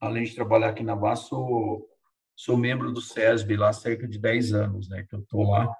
além 0.00 0.24
de 0.24 0.34
trabalhar 0.34 0.70
aqui 0.70 0.82
na 0.82 0.96
BAS, 0.96 1.20
sou, 1.20 1.86
sou 2.34 2.56
membro 2.56 2.92
do 2.92 3.00
SESB 3.00 3.56
lá 3.56 3.68
há 3.68 3.72
cerca 3.72 4.08
de 4.08 4.18
10 4.18 4.52
anos, 4.54 4.88
né, 4.88 5.06
que 5.08 5.14
eu 5.14 5.20
estou 5.20 5.48
lá, 5.48 5.72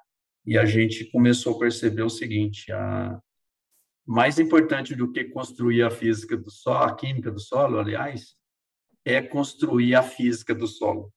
e 0.46 0.58
a 0.58 0.64
gente 0.64 1.04
começou 1.10 1.56
a 1.56 1.58
perceber 1.58 2.02
o 2.02 2.10
seguinte, 2.10 2.72
a, 2.72 3.20
mais 4.06 4.38
importante 4.38 4.94
do 4.94 5.12
que 5.12 5.24
construir 5.24 5.82
a 5.82 5.90
física 5.90 6.36
do 6.36 6.50
solo, 6.50 6.84
a 6.84 6.96
química 6.96 7.30
do 7.30 7.40
solo, 7.40 7.78
aliás, 7.78 8.34
é 9.04 9.22
construir 9.22 9.94
a 9.94 10.02
física 10.02 10.54
do 10.54 10.66
solo. 10.66 11.12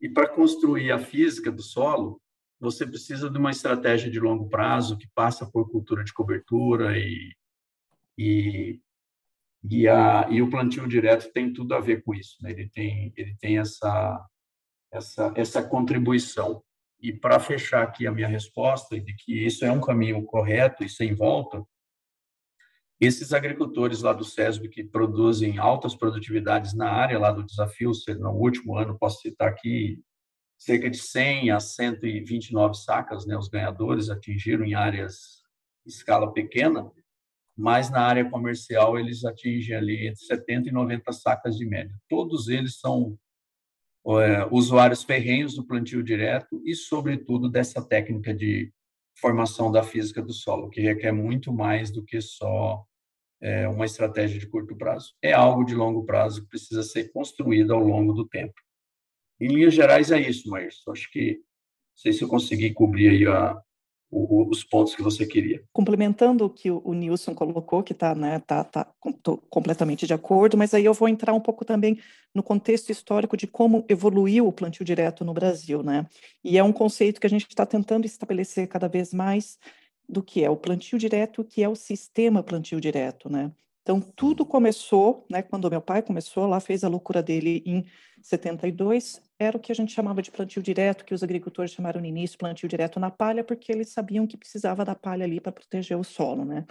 E 0.00 0.08
para 0.08 0.28
construir 0.28 0.90
a 0.90 0.98
física 0.98 1.50
do 1.50 1.62
solo, 1.62 2.20
você 2.58 2.86
precisa 2.86 3.30
de 3.30 3.38
uma 3.38 3.50
estratégia 3.50 4.10
de 4.10 4.18
longo 4.18 4.48
prazo 4.48 4.96
que 4.96 5.08
passa 5.14 5.46
por 5.50 5.70
cultura 5.70 6.02
de 6.02 6.12
cobertura 6.12 6.98
e, 6.98 7.34
e, 8.18 8.80
e, 9.64 9.86
a, 9.88 10.26
e 10.30 10.40
o 10.40 10.50
plantio 10.50 10.88
direto 10.88 11.32
tem 11.32 11.52
tudo 11.52 11.74
a 11.74 11.80
ver 11.80 12.02
com 12.02 12.14
isso. 12.14 12.36
Né? 12.42 12.50
Ele 12.50 12.68
tem, 12.68 13.12
ele 13.16 13.36
tem 13.38 13.58
essa, 13.58 14.26
essa, 14.90 15.32
essa 15.36 15.62
contribuição. 15.62 16.62
E 17.00 17.12
para 17.12 17.38
fechar 17.38 17.82
aqui 17.82 18.06
a 18.06 18.12
minha 18.12 18.28
resposta 18.28 18.98
de 18.98 19.14
que 19.14 19.44
isso 19.44 19.64
é 19.64 19.70
um 19.70 19.80
caminho 19.80 20.24
correto 20.24 20.82
e 20.82 20.88
sem 20.88 21.14
volta, 21.14 21.62
esses 22.98 23.34
agricultores 23.34 24.00
lá 24.00 24.14
do 24.14 24.24
SESB 24.24 24.70
que 24.70 24.82
produzem 24.82 25.58
altas 25.58 25.94
produtividades 25.94 26.72
na 26.72 26.90
área 26.90 27.18
lá 27.18 27.30
do 27.30 27.44
desafio, 27.44 27.92
no 28.18 28.30
último 28.30 28.78
ano, 28.78 28.98
posso 28.98 29.20
citar 29.20 29.48
aqui, 29.48 30.02
cerca 30.58 30.88
de 30.88 30.96
100 30.96 31.50
a 31.50 31.60
129 31.60 32.74
sacas, 32.74 33.26
né, 33.26 33.36
os 33.36 33.48
ganhadores 33.48 34.08
atingiram 34.08 34.64
em 34.64 34.74
áreas 34.74 35.44
escala 35.84 36.32
pequena, 36.32 36.90
mas 37.56 37.90
na 37.90 38.00
área 38.00 38.28
comercial 38.28 38.98
eles 38.98 39.24
atingem 39.24 39.76
ali 39.76 40.08
entre 40.08 40.24
70 40.24 40.68
e 40.68 40.72
90 40.72 41.12
sacas 41.12 41.56
de 41.56 41.66
média. 41.66 41.94
Todos 42.08 42.48
eles 42.48 42.78
são 42.78 43.16
usuários 44.50 45.02
ferrenhos 45.02 45.54
do 45.54 45.66
plantio 45.66 46.02
direto 46.02 46.62
e, 46.64 46.74
sobretudo, 46.74 47.48
dessa 47.48 47.82
técnica 47.82 48.32
de 48.32 48.72
formação 49.18 49.72
da 49.72 49.82
física 49.82 50.22
do 50.22 50.32
solo, 50.32 50.68
que 50.68 50.80
requer 50.80 51.10
muito 51.10 51.52
mais 51.52 51.90
do 51.90 52.04
que 52.04 52.20
só 52.20 52.84
é, 53.40 53.66
uma 53.68 53.84
estratégia 53.84 54.38
de 54.38 54.46
curto 54.46 54.76
prazo. 54.76 55.14
É 55.22 55.32
algo 55.32 55.64
de 55.64 55.74
longo 55.74 56.04
prazo 56.04 56.42
que 56.42 56.48
precisa 56.48 56.82
ser 56.82 57.10
construído 57.12 57.74
ao 57.74 57.82
longo 57.82 58.12
do 58.12 58.26
tempo. 58.26 58.54
Em 59.40 59.48
linhas 59.48 59.74
gerais, 59.74 60.10
é 60.10 60.20
isso, 60.20 60.48
Maírcio. 60.48 60.92
Acho 60.92 61.10
que, 61.10 61.32
não 61.32 61.96
sei 61.96 62.12
se 62.12 62.22
eu 62.22 62.28
consegui 62.28 62.72
cobrir 62.72 63.08
aí 63.08 63.26
a, 63.26 63.60
os 64.16 64.64
pontos 64.64 64.94
que 64.94 65.02
você 65.02 65.26
queria. 65.26 65.62
Complementando 65.72 66.46
o 66.46 66.50
que 66.50 66.70
o, 66.70 66.94
Nilson 66.94 67.34
colocou, 67.34 67.82
que 67.82 67.92
está 67.92 68.14
né, 68.14 68.38
tá, 68.40 68.64
tá, 68.64 68.86
completamente 69.50 70.06
de 70.06 70.14
acordo, 70.14 70.56
mas 70.56 70.72
aí 70.72 70.84
eu 70.84 70.94
vou 70.94 71.08
entrar 71.08 71.34
um 71.34 71.40
pouco 71.40 71.64
também 71.64 71.98
no 72.34 72.42
contexto 72.42 72.90
histórico 72.90 73.36
de 73.36 73.46
como 73.46 73.84
evoluiu 73.88 74.46
o 74.46 74.52
plantio 74.52 74.84
direto 74.84 75.24
no 75.24 75.34
Brasil, 75.34 75.82
né? 75.82 76.06
E 76.42 76.56
é 76.56 76.64
um 76.64 76.72
conceito 76.72 77.20
que 77.20 77.26
a 77.26 77.30
gente 77.30 77.46
está 77.46 77.66
tentando 77.66 78.06
estabelecer 78.06 78.66
cada 78.68 78.88
vez 78.88 79.12
mais 79.12 79.58
do 80.08 80.22
que 80.22 80.42
é 80.42 80.48
o 80.48 80.56
plantio 80.56 80.98
direto, 80.98 81.44
que 81.44 81.62
é 81.62 81.68
o 81.68 81.76
sistema 81.76 82.42
plantio 82.42 82.80
direto, 82.80 83.28
né? 83.28 83.50
Então, 83.82 84.00
tudo 84.00 84.44
começou, 84.44 85.24
né, 85.30 85.42
quando 85.42 85.70
meu 85.70 85.80
pai 85.80 86.02
começou, 86.02 86.46
lá 86.46 86.58
fez 86.58 86.82
a 86.82 86.88
loucura 86.88 87.22
dele 87.22 87.62
em 87.64 87.84
72, 88.20 89.22
era 89.38 89.56
o 89.56 89.60
que 89.60 89.70
a 89.70 89.74
gente 89.74 89.92
chamava 89.92 90.22
de 90.22 90.30
plantio 90.30 90.62
direto, 90.62 91.04
que 91.04 91.14
os 91.14 91.22
agricultores 91.22 91.72
chamaram 91.72 92.00
no 92.00 92.06
início 92.06 92.38
plantio 92.38 92.68
direto 92.68 92.98
na 92.98 93.10
palha, 93.10 93.44
porque 93.44 93.70
eles 93.70 93.90
sabiam 93.90 94.26
que 94.26 94.36
precisava 94.36 94.84
da 94.84 94.94
palha 94.94 95.24
ali 95.24 95.40
para 95.40 95.52
proteger 95.52 95.98
o 95.98 96.04
solo, 96.04 96.44
né? 96.44 96.64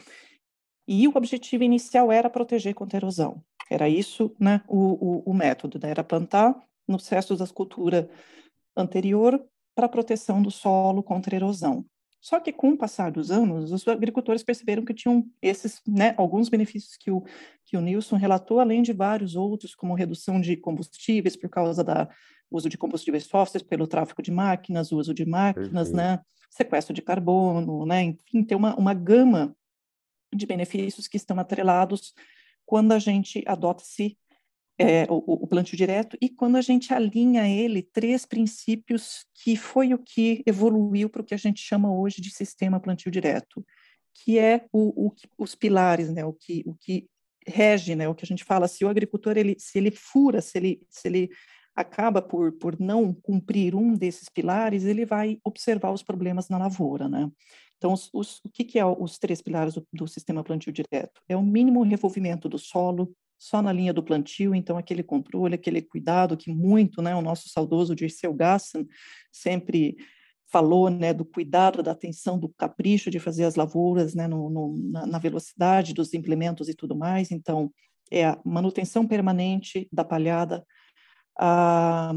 E 0.87 1.07
o 1.07 1.11
objetivo 1.15 1.63
inicial 1.63 2.11
era 2.11 2.29
proteger 2.29 2.73
contra 2.73 2.97
erosão. 2.97 3.43
Era 3.69 3.89
isso, 3.89 4.35
né, 4.39 4.61
o, 4.67 5.23
o, 5.23 5.31
o 5.31 5.33
método, 5.33 5.79
né? 5.81 5.89
era 5.89 6.03
plantar 6.03 6.55
nos 6.87 7.07
restos 7.07 7.39
da 7.39 7.47
cultura 7.47 8.07
anterior 8.77 9.43
para 9.73 9.89
proteção 9.89 10.41
do 10.41 10.51
solo 10.51 11.01
contra 11.01 11.35
erosão. 11.35 11.83
Só 12.25 12.39
que 12.39 12.51
com 12.51 12.69
o 12.69 12.77
passar 12.77 13.11
dos 13.11 13.29
anos, 13.29 13.71
os 13.71 13.87
agricultores 13.87 14.41
perceberam 14.41 14.83
que 14.83 14.95
tinham 14.95 15.29
esses, 15.39 15.79
né, 15.87 16.15
alguns 16.17 16.49
benefícios 16.49 16.97
que 16.97 17.11
o, 17.11 17.23
que 17.63 17.77
o 17.77 17.81
Nilson 17.81 18.15
relatou, 18.15 18.59
além 18.59 18.81
de 18.81 18.91
vários 18.93 19.35
outros, 19.35 19.75
como 19.75 19.93
redução 19.93 20.41
de 20.41 20.57
combustíveis 20.57 21.35
por 21.35 21.51
causa 21.51 21.83
do 21.83 21.93
uso 22.49 22.67
de 22.67 22.79
combustíveis 22.79 23.27
fósseis, 23.27 23.61
pelo 23.61 23.85
tráfego 23.85 24.23
de 24.23 24.31
máquinas, 24.31 24.91
o 24.91 24.97
uso 24.97 25.13
de 25.13 25.23
máquinas, 25.23 25.91
né, 25.91 26.19
sequestro 26.49 26.95
de 26.95 27.03
carbono, 27.03 27.85
né, 27.85 28.01
enfim, 28.01 28.43
tem 28.43 28.57
uma, 28.57 28.75
uma 28.75 28.95
gama 28.95 29.55
de 30.33 30.47
benefícios 30.47 31.07
que 31.07 31.17
estão 31.17 31.39
atrelados 31.39 32.11
quando 32.65 32.91
a 32.93 32.97
gente 32.97 33.43
adota 33.45 33.83
esse 33.83 34.17
é, 34.77 35.05
o, 35.09 35.43
o 35.43 35.47
plantio 35.47 35.77
direto, 35.77 36.17
e 36.21 36.29
quando 36.29 36.57
a 36.57 36.61
gente 36.61 36.93
alinha 36.93 37.47
ele, 37.47 37.81
três 37.81 38.25
princípios 38.25 39.25
que 39.33 39.55
foi 39.55 39.93
o 39.93 39.97
que 39.97 40.43
evoluiu 40.45 41.09
para 41.09 41.21
o 41.21 41.25
que 41.25 41.33
a 41.33 41.37
gente 41.37 41.61
chama 41.61 41.93
hoje 41.93 42.21
de 42.21 42.29
sistema 42.29 42.79
plantio 42.79 43.09
direto, 43.09 43.65
que 44.13 44.37
é 44.37 44.65
o, 44.71 45.07
o, 45.07 45.15
os 45.37 45.55
pilares, 45.55 46.11
né, 46.11 46.25
o 46.25 46.33
que, 46.33 46.63
o 46.65 46.75
que 46.75 47.07
rege, 47.47 47.95
né, 47.95 48.07
o 48.09 48.15
que 48.15 48.25
a 48.25 48.27
gente 48.27 48.43
fala, 48.43 48.67
se 48.67 48.83
o 48.83 48.89
agricultor, 48.89 49.37
ele, 49.37 49.55
se 49.59 49.77
ele 49.77 49.91
fura, 49.91 50.41
se 50.41 50.57
ele, 50.57 50.81
se 50.89 51.07
ele 51.07 51.29
acaba 51.75 52.21
por, 52.21 52.51
por 52.53 52.79
não 52.79 53.13
cumprir 53.13 53.75
um 53.75 53.93
desses 53.93 54.29
pilares, 54.29 54.85
ele 54.85 55.05
vai 55.05 55.39
observar 55.43 55.91
os 55.91 56.01
problemas 56.01 56.49
na 56.49 56.57
lavoura, 56.57 57.09
né? 57.09 57.29
Então, 57.77 57.91
os, 57.91 58.09
os, 58.13 58.39
o 58.45 58.49
que, 58.49 58.63
que 58.63 58.79
é 58.79 58.85
os 58.85 59.19
três 59.19 59.41
pilares 59.41 59.73
do, 59.73 59.85
do 59.93 60.07
sistema 60.07 60.43
plantio 60.43 60.71
direto? 60.71 61.21
É 61.27 61.35
o 61.35 61.43
mínimo 61.43 61.83
revolvimento 61.83 62.47
do 62.47 62.57
solo, 62.57 63.13
só 63.45 63.61
na 63.61 63.71
linha 63.71 63.93
do 63.93 64.01
plantio, 64.01 64.55
então 64.55 64.75
aquele 64.75 65.03
controle, 65.03 65.53
aquele 65.53 65.79
cuidado 65.79 66.35
que 66.35 66.51
muito, 66.51 66.99
né, 66.99 67.15
o 67.15 67.21
nosso 67.21 67.47
saudoso 67.47 67.95
Dirceu 67.95 68.33
Gassan 68.33 68.85
sempre 69.31 69.95
falou, 70.51 70.89
né, 70.89 71.13
do 71.13 71.23
cuidado, 71.23 71.83
da 71.83 71.91
atenção, 71.91 72.39
do 72.39 72.49
capricho 72.49 73.11
de 73.11 73.19
fazer 73.19 73.43
as 73.43 73.55
lavouras, 73.55 74.15
né, 74.15 74.27
no, 74.27 74.49
no, 74.49 74.77
na, 75.05 75.19
velocidade 75.19 75.93
dos 75.93 76.13
implementos 76.15 76.69
e 76.69 76.73
tudo 76.73 76.95
mais, 76.95 77.29
então 77.29 77.71
é 78.09 78.25
a 78.25 78.41
manutenção 78.43 79.07
permanente 79.07 79.87
da 79.91 80.03
palhada, 80.03 80.65
a, 81.37 82.13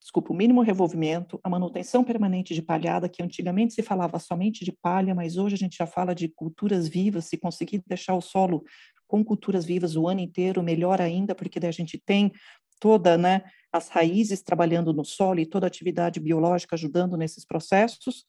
desculpa, 0.00 0.32
o 0.32 0.36
mínimo 0.36 0.62
revolvimento, 0.62 1.38
a 1.44 1.48
manutenção 1.48 2.02
permanente 2.02 2.54
de 2.54 2.62
palhada, 2.62 3.08
que 3.08 3.22
antigamente 3.22 3.72
se 3.72 3.82
falava 3.82 4.18
somente 4.18 4.64
de 4.64 4.72
palha, 4.72 5.14
mas 5.14 5.36
hoje 5.36 5.54
a 5.54 5.58
gente 5.58 5.76
já 5.76 5.86
fala 5.86 6.12
de 6.12 6.28
culturas 6.28 6.88
vivas, 6.88 7.26
se 7.26 7.38
conseguir 7.38 7.82
deixar 7.86 8.14
o 8.14 8.20
solo 8.20 8.64
com 9.06 9.24
culturas 9.24 9.64
vivas 9.64 9.96
o 9.96 10.08
ano 10.08 10.20
inteiro, 10.20 10.62
melhor 10.62 11.00
ainda, 11.00 11.34
porque 11.34 11.60
daí 11.60 11.70
a 11.70 11.72
gente 11.72 11.98
tem 11.98 12.32
toda, 12.80 13.16
né, 13.16 13.42
as 13.72 13.88
raízes 13.88 14.42
trabalhando 14.42 14.92
no 14.92 15.04
solo 15.04 15.40
e 15.40 15.46
toda 15.46 15.66
a 15.66 15.68
atividade 15.68 16.20
biológica 16.20 16.76
ajudando 16.76 17.16
nesses 17.16 17.44
processos, 17.44 18.26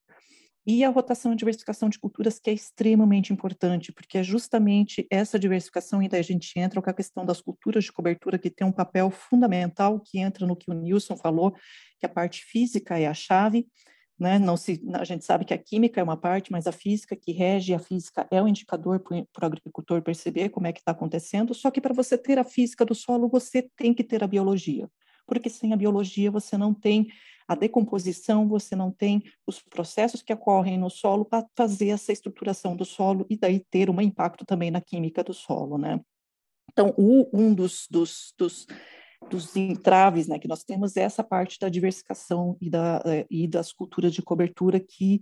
e 0.67 0.84
a 0.84 0.89
rotação 0.89 1.32
e 1.32 1.36
diversificação 1.36 1.89
de 1.89 2.00
culturas, 2.00 2.39
que 2.39 2.50
é 2.50 2.53
extremamente 2.53 3.32
importante, 3.32 3.91
porque 3.91 4.17
é 4.17 4.24
justamente 4.24 5.05
essa 5.12 5.38
diversificação, 5.38 6.01
e 6.01 6.10
daí 6.10 6.20
a 6.20 6.24
gente 6.24 6.51
entra 6.58 6.82
com 6.82 6.89
a 6.89 6.94
questão 6.94 7.24
das 7.24 7.39
culturas 7.39 7.84
de 7.84 7.91
cobertura, 7.91 8.39
que 8.39 8.50
tem 8.50 8.65
um 8.65 8.72
papel 8.72 9.12
fundamental, 9.12 10.00
que 10.00 10.17
entra 10.17 10.48
no 10.48 10.55
que 10.55 10.72
o 10.72 10.74
Nilson 10.74 11.15
falou, 11.15 11.55
que 12.00 12.05
a 12.05 12.10
parte 12.10 12.44
física 12.44 12.98
é 12.98 13.05
a 13.05 13.13
chave, 13.13 13.67
né? 14.17 14.39
Não 14.39 14.55
se, 14.55 14.81
a 14.93 15.03
gente 15.03 15.25
sabe 15.25 15.45
que 15.45 15.53
a 15.53 15.57
química 15.57 16.00
é 16.00 16.03
uma 16.03 16.17
parte, 16.17 16.51
mas 16.51 16.67
a 16.67 16.72
física 16.72 17.15
que 17.15 17.31
rege 17.31 17.74
a 17.74 17.79
física 17.79 18.27
é 18.31 18.41
o 18.41 18.48
indicador 18.48 19.00
para 19.00 19.43
o 19.43 19.45
agricultor 19.45 20.01
perceber 20.01 20.50
como 20.50 20.67
é 20.67 20.74
que 20.74 20.79
está 20.79 20.91
acontecendo. 20.91 21.53
Só 21.53 21.69
que 21.69 21.81
para 21.81 21.93
você 21.93 22.17
ter 22.17 22.39
a 22.39 22.43
física 22.43 22.86
do 22.86 22.95
solo, 22.95 23.27
você 23.27 23.69
tem 23.75 23.93
que 23.93 24.03
ter 24.03 24.24
a 24.24 24.27
biologia, 24.27 24.89
porque 25.27 25.50
sem 25.50 25.74
a 25.74 25.77
biologia 25.77 26.31
você 26.31 26.57
não 26.57 26.74
tem 26.74 27.07
a 27.48 27.53
decomposição, 27.53 28.48
você 28.48 28.75
não 28.75 28.91
tem 28.91 29.24
os 29.45 29.62
processos 29.62 30.22
que 30.22 30.34
ocorrem 30.34 30.79
no 30.79 30.89
solo 30.89 31.25
para 31.25 31.45
fazer 31.55 31.89
essa 31.89 32.12
estruturação 32.12 32.75
do 32.75 32.86
solo 32.86 33.25
e 33.29 33.38
daí 33.38 33.60
ter 33.69 33.89
um 33.89 34.01
impacto 34.01 34.45
também 34.45 34.72
na 34.72 34.81
química 34.81 35.24
do 35.24 35.34
solo, 35.34 35.77
né? 35.77 36.00
Então, 36.72 36.93
um 36.98 37.53
dos, 37.53 37.88
dos, 37.89 38.34
dos 38.38 38.65
dos 39.29 39.55
entraves 39.55 40.27
né, 40.27 40.39
que 40.39 40.48
nós 40.48 40.63
temos 40.63 40.96
é 40.96 41.01
essa 41.01 41.24
parte 41.24 41.60
da 41.60 41.70
diversificação 41.70 42.58
e, 42.62 42.70
da, 42.70 43.01
é, 43.05 43.25
e 43.29 43.48
das 43.48 43.72
culturas 43.72 44.13
de 44.13 44.22
cobertura 44.22 44.79
que, 44.79 45.22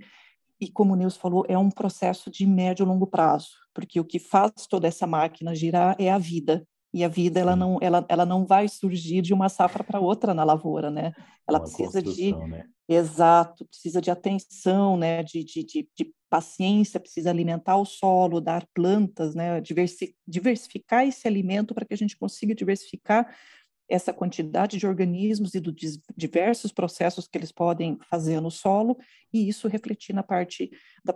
e 0.59 0.69
como 0.69 0.93
o 0.93 0.95
Nils 0.95 1.17
falou, 1.17 1.45
é 1.47 1.57
um 1.57 1.69
processo 1.69 2.29
de 2.29 2.45
médio 2.45 2.83
e 2.83 2.87
longo 2.87 3.07
prazo, 3.07 3.49
porque 3.73 3.99
o 3.99 4.05
que 4.05 4.19
faz 4.19 4.51
toda 4.69 4.87
essa 4.87 5.07
máquina 5.07 5.55
girar 5.55 5.95
é 5.99 6.11
a 6.11 6.17
vida, 6.17 6.67
e 6.93 7.03
a 7.03 7.07
vida 7.07 7.39
ela 7.39 7.55
não, 7.55 7.79
ela, 7.81 8.05
ela 8.07 8.25
não 8.25 8.45
vai 8.45 8.67
surgir 8.67 9.21
de 9.21 9.33
uma 9.33 9.49
safra 9.49 9.83
para 9.83 9.99
outra 9.99 10.33
na 10.33 10.43
lavoura, 10.43 10.91
né? 10.91 11.11
Ela 11.47 11.57
uma 11.57 11.65
precisa 11.65 12.01
de 12.01 12.35
né? 12.35 12.65
exato, 12.87 13.65
precisa 13.65 13.99
de 13.99 14.11
atenção, 14.11 14.95
né? 14.95 15.23
De, 15.23 15.43
de, 15.43 15.63
de, 15.63 15.89
de, 15.97 16.13
paciência, 16.29 16.99
precisa 16.99 17.29
alimentar 17.29 17.77
o 17.77 17.85
solo, 17.85 18.41
dar 18.41 18.65
plantas, 18.75 19.33
né? 19.33 19.59
Diversi, 19.59 20.15
diversificar 20.27 21.07
esse 21.07 21.27
alimento 21.27 21.73
para 21.73 21.85
que 21.85 21.95
a 21.95 21.97
gente 21.97 22.15
consiga 22.15 22.53
diversificar 22.53 23.27
essa 23.93 24.11
quantidade 24.11 24.77
de 24.77 24.87
organismos 24.87 25.53
e 25.53 25.59
dos 25.59 26.01
diversos 26.17 26.71
processos 26.71 27.27
que 27.27 27.37
eles 27.37 27.51
podem 27.51 27.99
fazer 28.09 28.41
no 28.41 28.49
solo, 28.49 28.97
e 29.31 29.47
isso 29.47 29.67
refletir 29.67 30.13
na 30.13 30.23
parte 30.23 30.71
da 31.05 31.13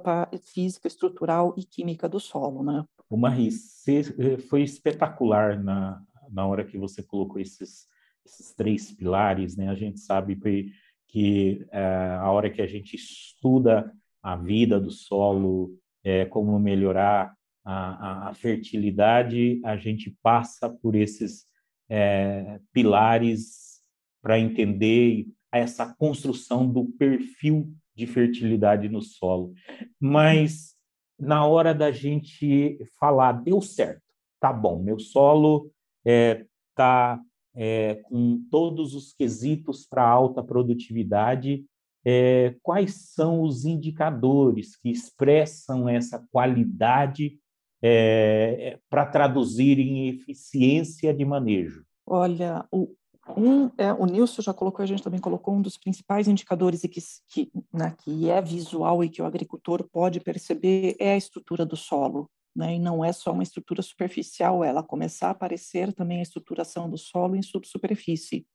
física, 0.54 0.88
estrutural 0.88 1.56
e 1.58 1.64
química 1.64 2.08
do 2.08 2.20
solo, 2.20 2.64
né? 2.64 2.86
O 3.10 3.18
Marie, 3.18 3.50
eh, 3.88 4.38
foi 4.38 4.62
espetacular 4.62 5.62
na, 5.62 6.00
na 6.30 6.46
hora 6.46 6.64
que 6.64 6.78
você 6.78 7.02
colocou 7.02 7.42
esses, 7.42 7.88
esses 8.24 8.54
três 8.54 8.92
pilares, 8.92 9.58
né? 9.58 9.70
A 9.70 9.76
gente 9.76 10.00
sabe 10.00 10.36
que, 10.36 10.72
que 11.08 11.66
é, 11.72 12.18
a 12.20 12.30
hora 12.30 12.50
que 12.52 12.62
a 12.62 12.68
gente 12.68 12.96
estuda 12.96 13.92
a 14.22 14.36
vida 14.36 14.80
do 14.80 14.92
solo, 14.92 15.76
é, 16.04 16.26
como 16.26 16.60
melhorar 16.60 17.34
a, 17.66 18.28
a, 18.28 18.30
a 18.30 18.34
fertilidade, 18.36 19.60
a 19.66 19.78
gente 19.78 20.16
passa 20.22 20.70
por 20.70 20.96
esses 20.96 21.47
é, 21.90 22.60
pilares 22.72 23.82
para 24.22 24.40
entender 24.40 25.28
essa 25.52 25.94
construção 25.96 26.68
do 26.68 26.86
perfil 26.86 27.74
de 27.96 28.06
fertilidade 28.06 28.90
no 28.90 29.02
solo. 29.02 29.54
Mas 30.00 30.76
na 31.20 31.46
hora 31.46 31.74
da 31.74 31.92
gente 31.92 32.78
falar, 33.00 33.32
deu 33.32 33.62
certo, 33.62 34.02
tá 34.40 34.54
bom, 34.54 34.82
meu 34.82 35.00
solo 35.00 35.72
está 36.06 36.06
é, 36.06 36.46
tá, 36.76 37.22
é, 37.56 37.96
com 38.04 38.46
todos 38.52 38.94
os 38.94 39.14
quesitos 39.14 39.86
para 39.88 40.08
alta 40.08 40.44
produtividade, 40.44 41.66
é, 42.06 42.56
quais 42.62 43.12
são 43.14 43.42
os 43.42 43.66
indicadores 43.66 44.76
que 44.78 44.90
expressam 44.90 45.90
essa 45.90 46.26
qualidade 46.32 47.40
é, 47.82 48.80
para 48.90 49.06
traduzir 49.06 49.80
em 49.80 50.10
eficiência 50.10 51.14
de 51.14 51.26
manejo? 51.26 51.84
Olha, 52.06 52.66
o, 52.72 52.96
um, 53.36 53.70
é, 53.78 53.92
o 53.92 54.06
Nilson 54.06 54.42
já 54.42 54.54
colocou, 54.54 54.84
a 54.84 54.86
gente 54.86 55.04
também 55.04 55.20
colocou 55.20 55.54
um 55.54 55.62
dos 55.62 55.78
principais 55.78 56.28
indicadores 56.28 56.84
e 56.84 56.88
que, 56.88 57.02
que, 57.28 57.52
né, 57.74 57.96
que 58.00 58.30
é 58.30 58.42
visual 58.42 59.04
e 59.04 59.10
que 59.10 59.22
o 59.22 59.26
agricultor 59.26 59.88
pode 59.92 60.20
perceber 60.20 60.96
é 61.00 61.14
a 61.14 61.18
estrutura 61.18 61.66
do 61.66 61.76
solo. 61.76 62.30
Né, 62.56 62.74
e 62.74 62.80
não 62.80 63.06
é 63.06 63.14
só 63.14 63.32
uma 63.32 63.44
estrutura 63.44 63.84
superficial, 63.84 64.64
ela 64.64 64.82
começar 64.82 65.28
a 65.28 65.30
aparecer 65.30 65.94
também 65.94 66.18
a 66.18 66.24
estruturação 66.24 66.90
do 66.90 66.98
solo 66.98 67.36
em 67.36 67.42
subsuperfície, 67.44 68.48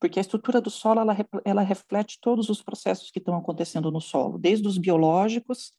porque 0.00 0.18
a 0.18 0.22
estrutura 0.22 0.60
do 0.60 0.70
solo 0.70 1.00
ela, 1.00 1.16
ela 1.44 1.62
reflete 1.62 2.18
todos 2.20 2.48
os 2.48 2.60
processos 2.60 3.12
que 3.12 3.20
estão 3.20 3.36
acontecendo 3.36 3.92
no 3.92 4.00
solo, 4.00 4.38
desde 4.38 4.66
os 4.66 4.76
biológicos, 4.76 5.70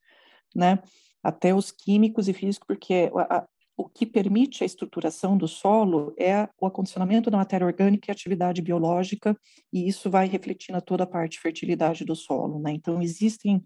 né, 0.56 0.82
até 1.26 1.56
os 1.56 1.72
químicos 1.72 2.28
e 2.28 2.34
físicos, 2.34 2.68
porque 2.68 3.12
a, 3.16 3.48
o 3.76 3.90
que 3.90 4.06
permite 4.06 4.64
a 4.64 4.66
estruturação 4.66 5.36
do 5.36 5.48
solo 5.48 6.14
é 6.20 6.48
o 6.62 6.68
acondicionamento 6.68 7.32
da 7.32 7.38
matéria 7.38 7.66
orgânica 7.66 8.06
e 8.08 8.12
atividade 8.12 8.62
biológica, 8.62 9.36
e 9.74 9.88
isso 9.88 10.08
vai 10.08 10.28
refletir 10.28 10.72
na 10.72 10.82
toda 10.82 11.04
a 11.04 11.08
parte 11.08 11.32
de 11.32 11.40
fertilidade 11.40 12.06
do 12.06 12.16
solo. 12.16 12.60
Né? 12.60 12.74
Então, 12.74 13.02
existem, 13.02 13.58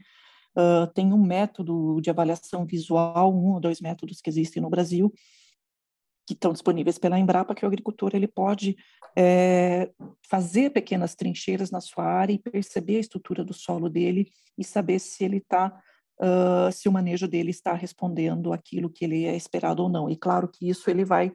uh, 0.58 0.88
tem 0.94 1.12
um 1.12 1.22
método 1.22 2.00
de 2.02 2.10
avaliação 2.10 2.66
visual, 2.66 3.36
um 3.36 3.52
ou 3.52 3.60
dois 3.60 3.82
métodos 3.82 4.22
que 4.22 4.30
existem 4.30 4.64
no 4.64 4.70
Brasil, 4.70 5.14
que 6.26 6.34
estão 6.34 6.54
disponíveis 6.54 6.98
pela 6.98 7.20
Embrapa, 7.20 7.54
que 7.54 7.66
o 7.66 7.68
agricultor 7.68 8.12
ele 8.14 8.28
pode 8.28 8.78
é, 9.18 9.92
fazer 10.30 10.70
pequenas 10.70 11.14
trincheiras 11.14 11.72
na 11.72 11.82
sua 11.82 12.06
área 12.06 12.32
e 12.32 12.40
perceber 12.40 12.98
a 12.98 13.02
estrutura 13.02 13.44
do 13.44 13.54
solo 13.54 13.90
dele 13.90 14.32
e 14.58 14.64
saber 14.64 15.00
se 15.00 15.26
ele 15.26 15.38
está 15.38 15.78
uh, 16.22 16.72
se 16.72 16.88
o 16.88 16.92
manejo 16.92 17.28
dele 17.28 17.52
está 17.52 17.74
respondendo 17.74 18.54
aquilo 18.54 18.90
que 18.90 19.06
ele 19.06 19.26
é 19.26 19.36
esperado 19.36 19.84
ou 19.84 19.90
não. 19.90 20.10
E 20.10 20.16
claro 20.16 20.48
que 20.48 20.70
isso 20.70 20.90
ele 20.90 21.06
vai 21.06 21.32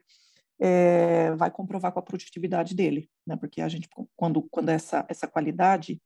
é, 0.60 1.34
vai 1.34 1.50
comprovar 1.50 1.90
com 1.92 1.98
a 1.98 2.02
produtividade 2.02 2.74
dele, 2.74 3.10
né? 3.26 3.36
Porque 3.36 3.60
a 3.60 3.68
gente 3.68 3.88
quando 4.16 4.42
quando 4.42 4.68
essa 4.68 5.04
essa 5.08 5.26
qualidade 5.26 6.00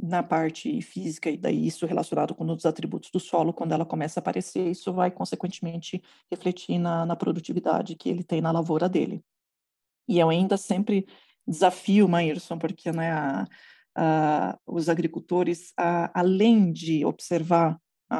na 0.00 0.22
parte 0.22 0.80
física 0.82 1.30
e 1.30 1.36
daí 1.36 1.66
isso 1.66 1.86
relacionado 1.86 2.34
com 2.34 2.44
os 2.44 2.66
atributos 2.66 3.10
do 3.10 3.20
solo, 3.20 3.52
quando 3.52 3.72
ela 3.72 3.86
começa 3.86 4.18
a 4.18 4.22
aparecer, 4.22 4.68
isso 4.68 4.92
vai 4.92 5.10
consequentemente 5.10 6.02
refletir 6.30 6.78
na, 6.78 7.06
na 7.06 7.16
produtividade 7.16 7.94
que 7.94 8.08
ele 8.08 8.24
tem 8.24 8.40
na 8.40 8.50
lavoura 8.50 8.88
dele. 8.88 9.22
E 10.08 10.18
eu 10.18 10.28
ainda 10.28 10.56
sempre 10.56 11.06
desafio, 11.46 12.08
Maírson, 12.08 12.58
porque 12.58 12.90
né, 12.92 13.12
a, 13.12 13.46
a, 13.96 14.58
os 14.66 14.88
agricultores, 14.88 15.72
a, 15.76 16.18
além 16.18 16.72
de 16.72 17.04
observar 17.04 17.78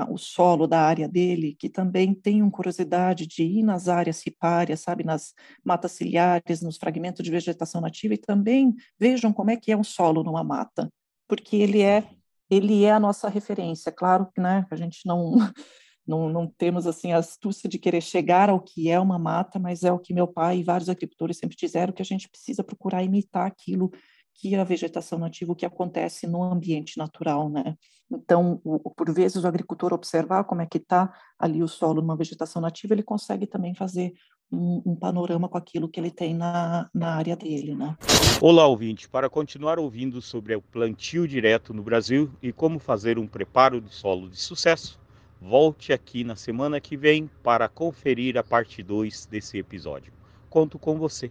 o 0.08 0.18
solo 0.18 0.66
da 0.66 0.80
área 0.80 1.08
dele, 1.08 1.56
que 1.58 1.68
também 1.68 2.14
tenham 2.14 2.50
curiosidade 2.50 3.26
de 3.26 3.42
ir 3.42 3.62
nas 3.62 3.88
áreas 3.88 4.22
ripárias, 4.24 4.80
sabe, 4.80 5.04
nas 5.04 5.32
matas 5.64 5.92
ciliares, 5.92 6.62
nos 6.62 6.76
fragmentos 6.76 7.22
de 7.22 7.30
vegetação 7.30 7.80
nativa, 7.80 8.14
e 8.14 8.18
também 8.18 8.74
vejam 8.98 9.32
como 9.32 9.50
é 9.50 9.56
que 9.56 9.70
é 9.70 9.76
um 9.76 9.84
solo 9.84 10.22
numa 10.24 10.42
mata, 10.42 10.90
porque 11.28 11.56
ele 11.56 11.82
é 11.82 12.08
ele 12.50 12.84
é 12.84 12.92
a 12.92 13.00
nossa 13.00 13.28
referência. 13.28 13.90
Claro 13.90 14.28
que 14.32 14.40
né, 14.40 14.66
a 14.70 14.76
gente 14.76 15.00
não 15.06 15.32
não, 16.06 16.28
não 16.28 16.46
temos 16.46 16.86
assim 16.86 17.12
a 17.12 17.18
astúcia 17.18 17.68
de 17.68 17.78
querer 17.78 18.02
chegar 18.02 18.50
ao 18.50 18.60
que 18.60 18.90
é 18.90 19.00
uma 19.00 19.18
mata, 19.18 19.58
mas 19.58 19.82
é 19.82 19.92
o 19.92 19.98
que 19.98 20.12
meu 20.12 20.26
pai 20.26 20.58
e 20.58 20.62
vários 20.62 20.88
agricultores 20.88 21.38
sempre 21.38 21.56
disseram 21.56 21.92
que 21.92 22.02
a 22.02 22.04
gente 22.04 22.28
precisa 22.28 22.62
procurar 22.62 23.02
imitar 23.02 23.46
aquilo 23.46 23.90
que 24.34 24.54
a 24.54 24.64
vegetação 24.64 25.18
nativa, 25.18 25.52
o 25.52 25.56
que 25.56 25.64
acontece 25.64 26.26
no 26.26 26.42
ambiente 26.42 26.98
natural, 26.98 27.48
né? 27.48 27.76
Então, 28.10 28.60
o, 28.64 28.90
por 28.90 29.12
vezes 29.12 29.42
o 29.42 29.46
agricultor 29.46 29.92
observar 29.92 30.44
como 30.44 30.60
é 30.60 30.66
que 30.66 30.78
está 30.78 31.12
ali 31.38 31.62
o 31.62 31.68
solo 31.68 32.02
numa 32.02 32.16
vegetação 32.16 32.60
nativa, 32.60 32.94
ele 32.94 33.02
consegue 33.02 33.46
também 33.46 33.74
fazer 33.74 34.12
um, 34.52 34.82
um, 34.84 34.96
panorama 34.96 35.48
com 35.48 35.56
aquilo 35.56 35.88
que 35.88 35.98
ele 35.98 36.10
tem 36.10 36.34
na, 36.34 36.88
na 36.92 37.14
área 37.14 37.36
dele, 37.36 37.74
né? 37.74 37.96
Olá, 38.40 38.66
ouvinte. 38.66 39.08
Para 39.08 39.30
continuar 39.30 39.78
ouvindo 39.78 40.20
sobre 40.20 40.54
o 40.54 40.62
plantio 40.62 41.26
direto 41.26 41.72
no 41.72 41.82
Brasil 41.82 42.30
e 42.42 42.52
como 42.52 42.78
fazer 42.78 43.18
um 43.18 43.26
preparo 43.26 43.80
de 43.80 43.92
solo 43.92 44.28
de 44.28 44.36
sucesso, 44.36 45.00
volte 45.40 45.92
aqui 45.92 46.24
na 46.24 46.36
semana 46.36 46.80
que 46.80 46.96
vem 46.96 47.30
para 47.42 47.68
conferir 47.68 48.36
a 48.36 48.42
parte 48.42 48.82
2 48.82 49.26
desse 49.26 49.58
episódio. 49.58 50.12
Conto 50.50 50.78
com 50.78 50.98
você. 50.98 51.30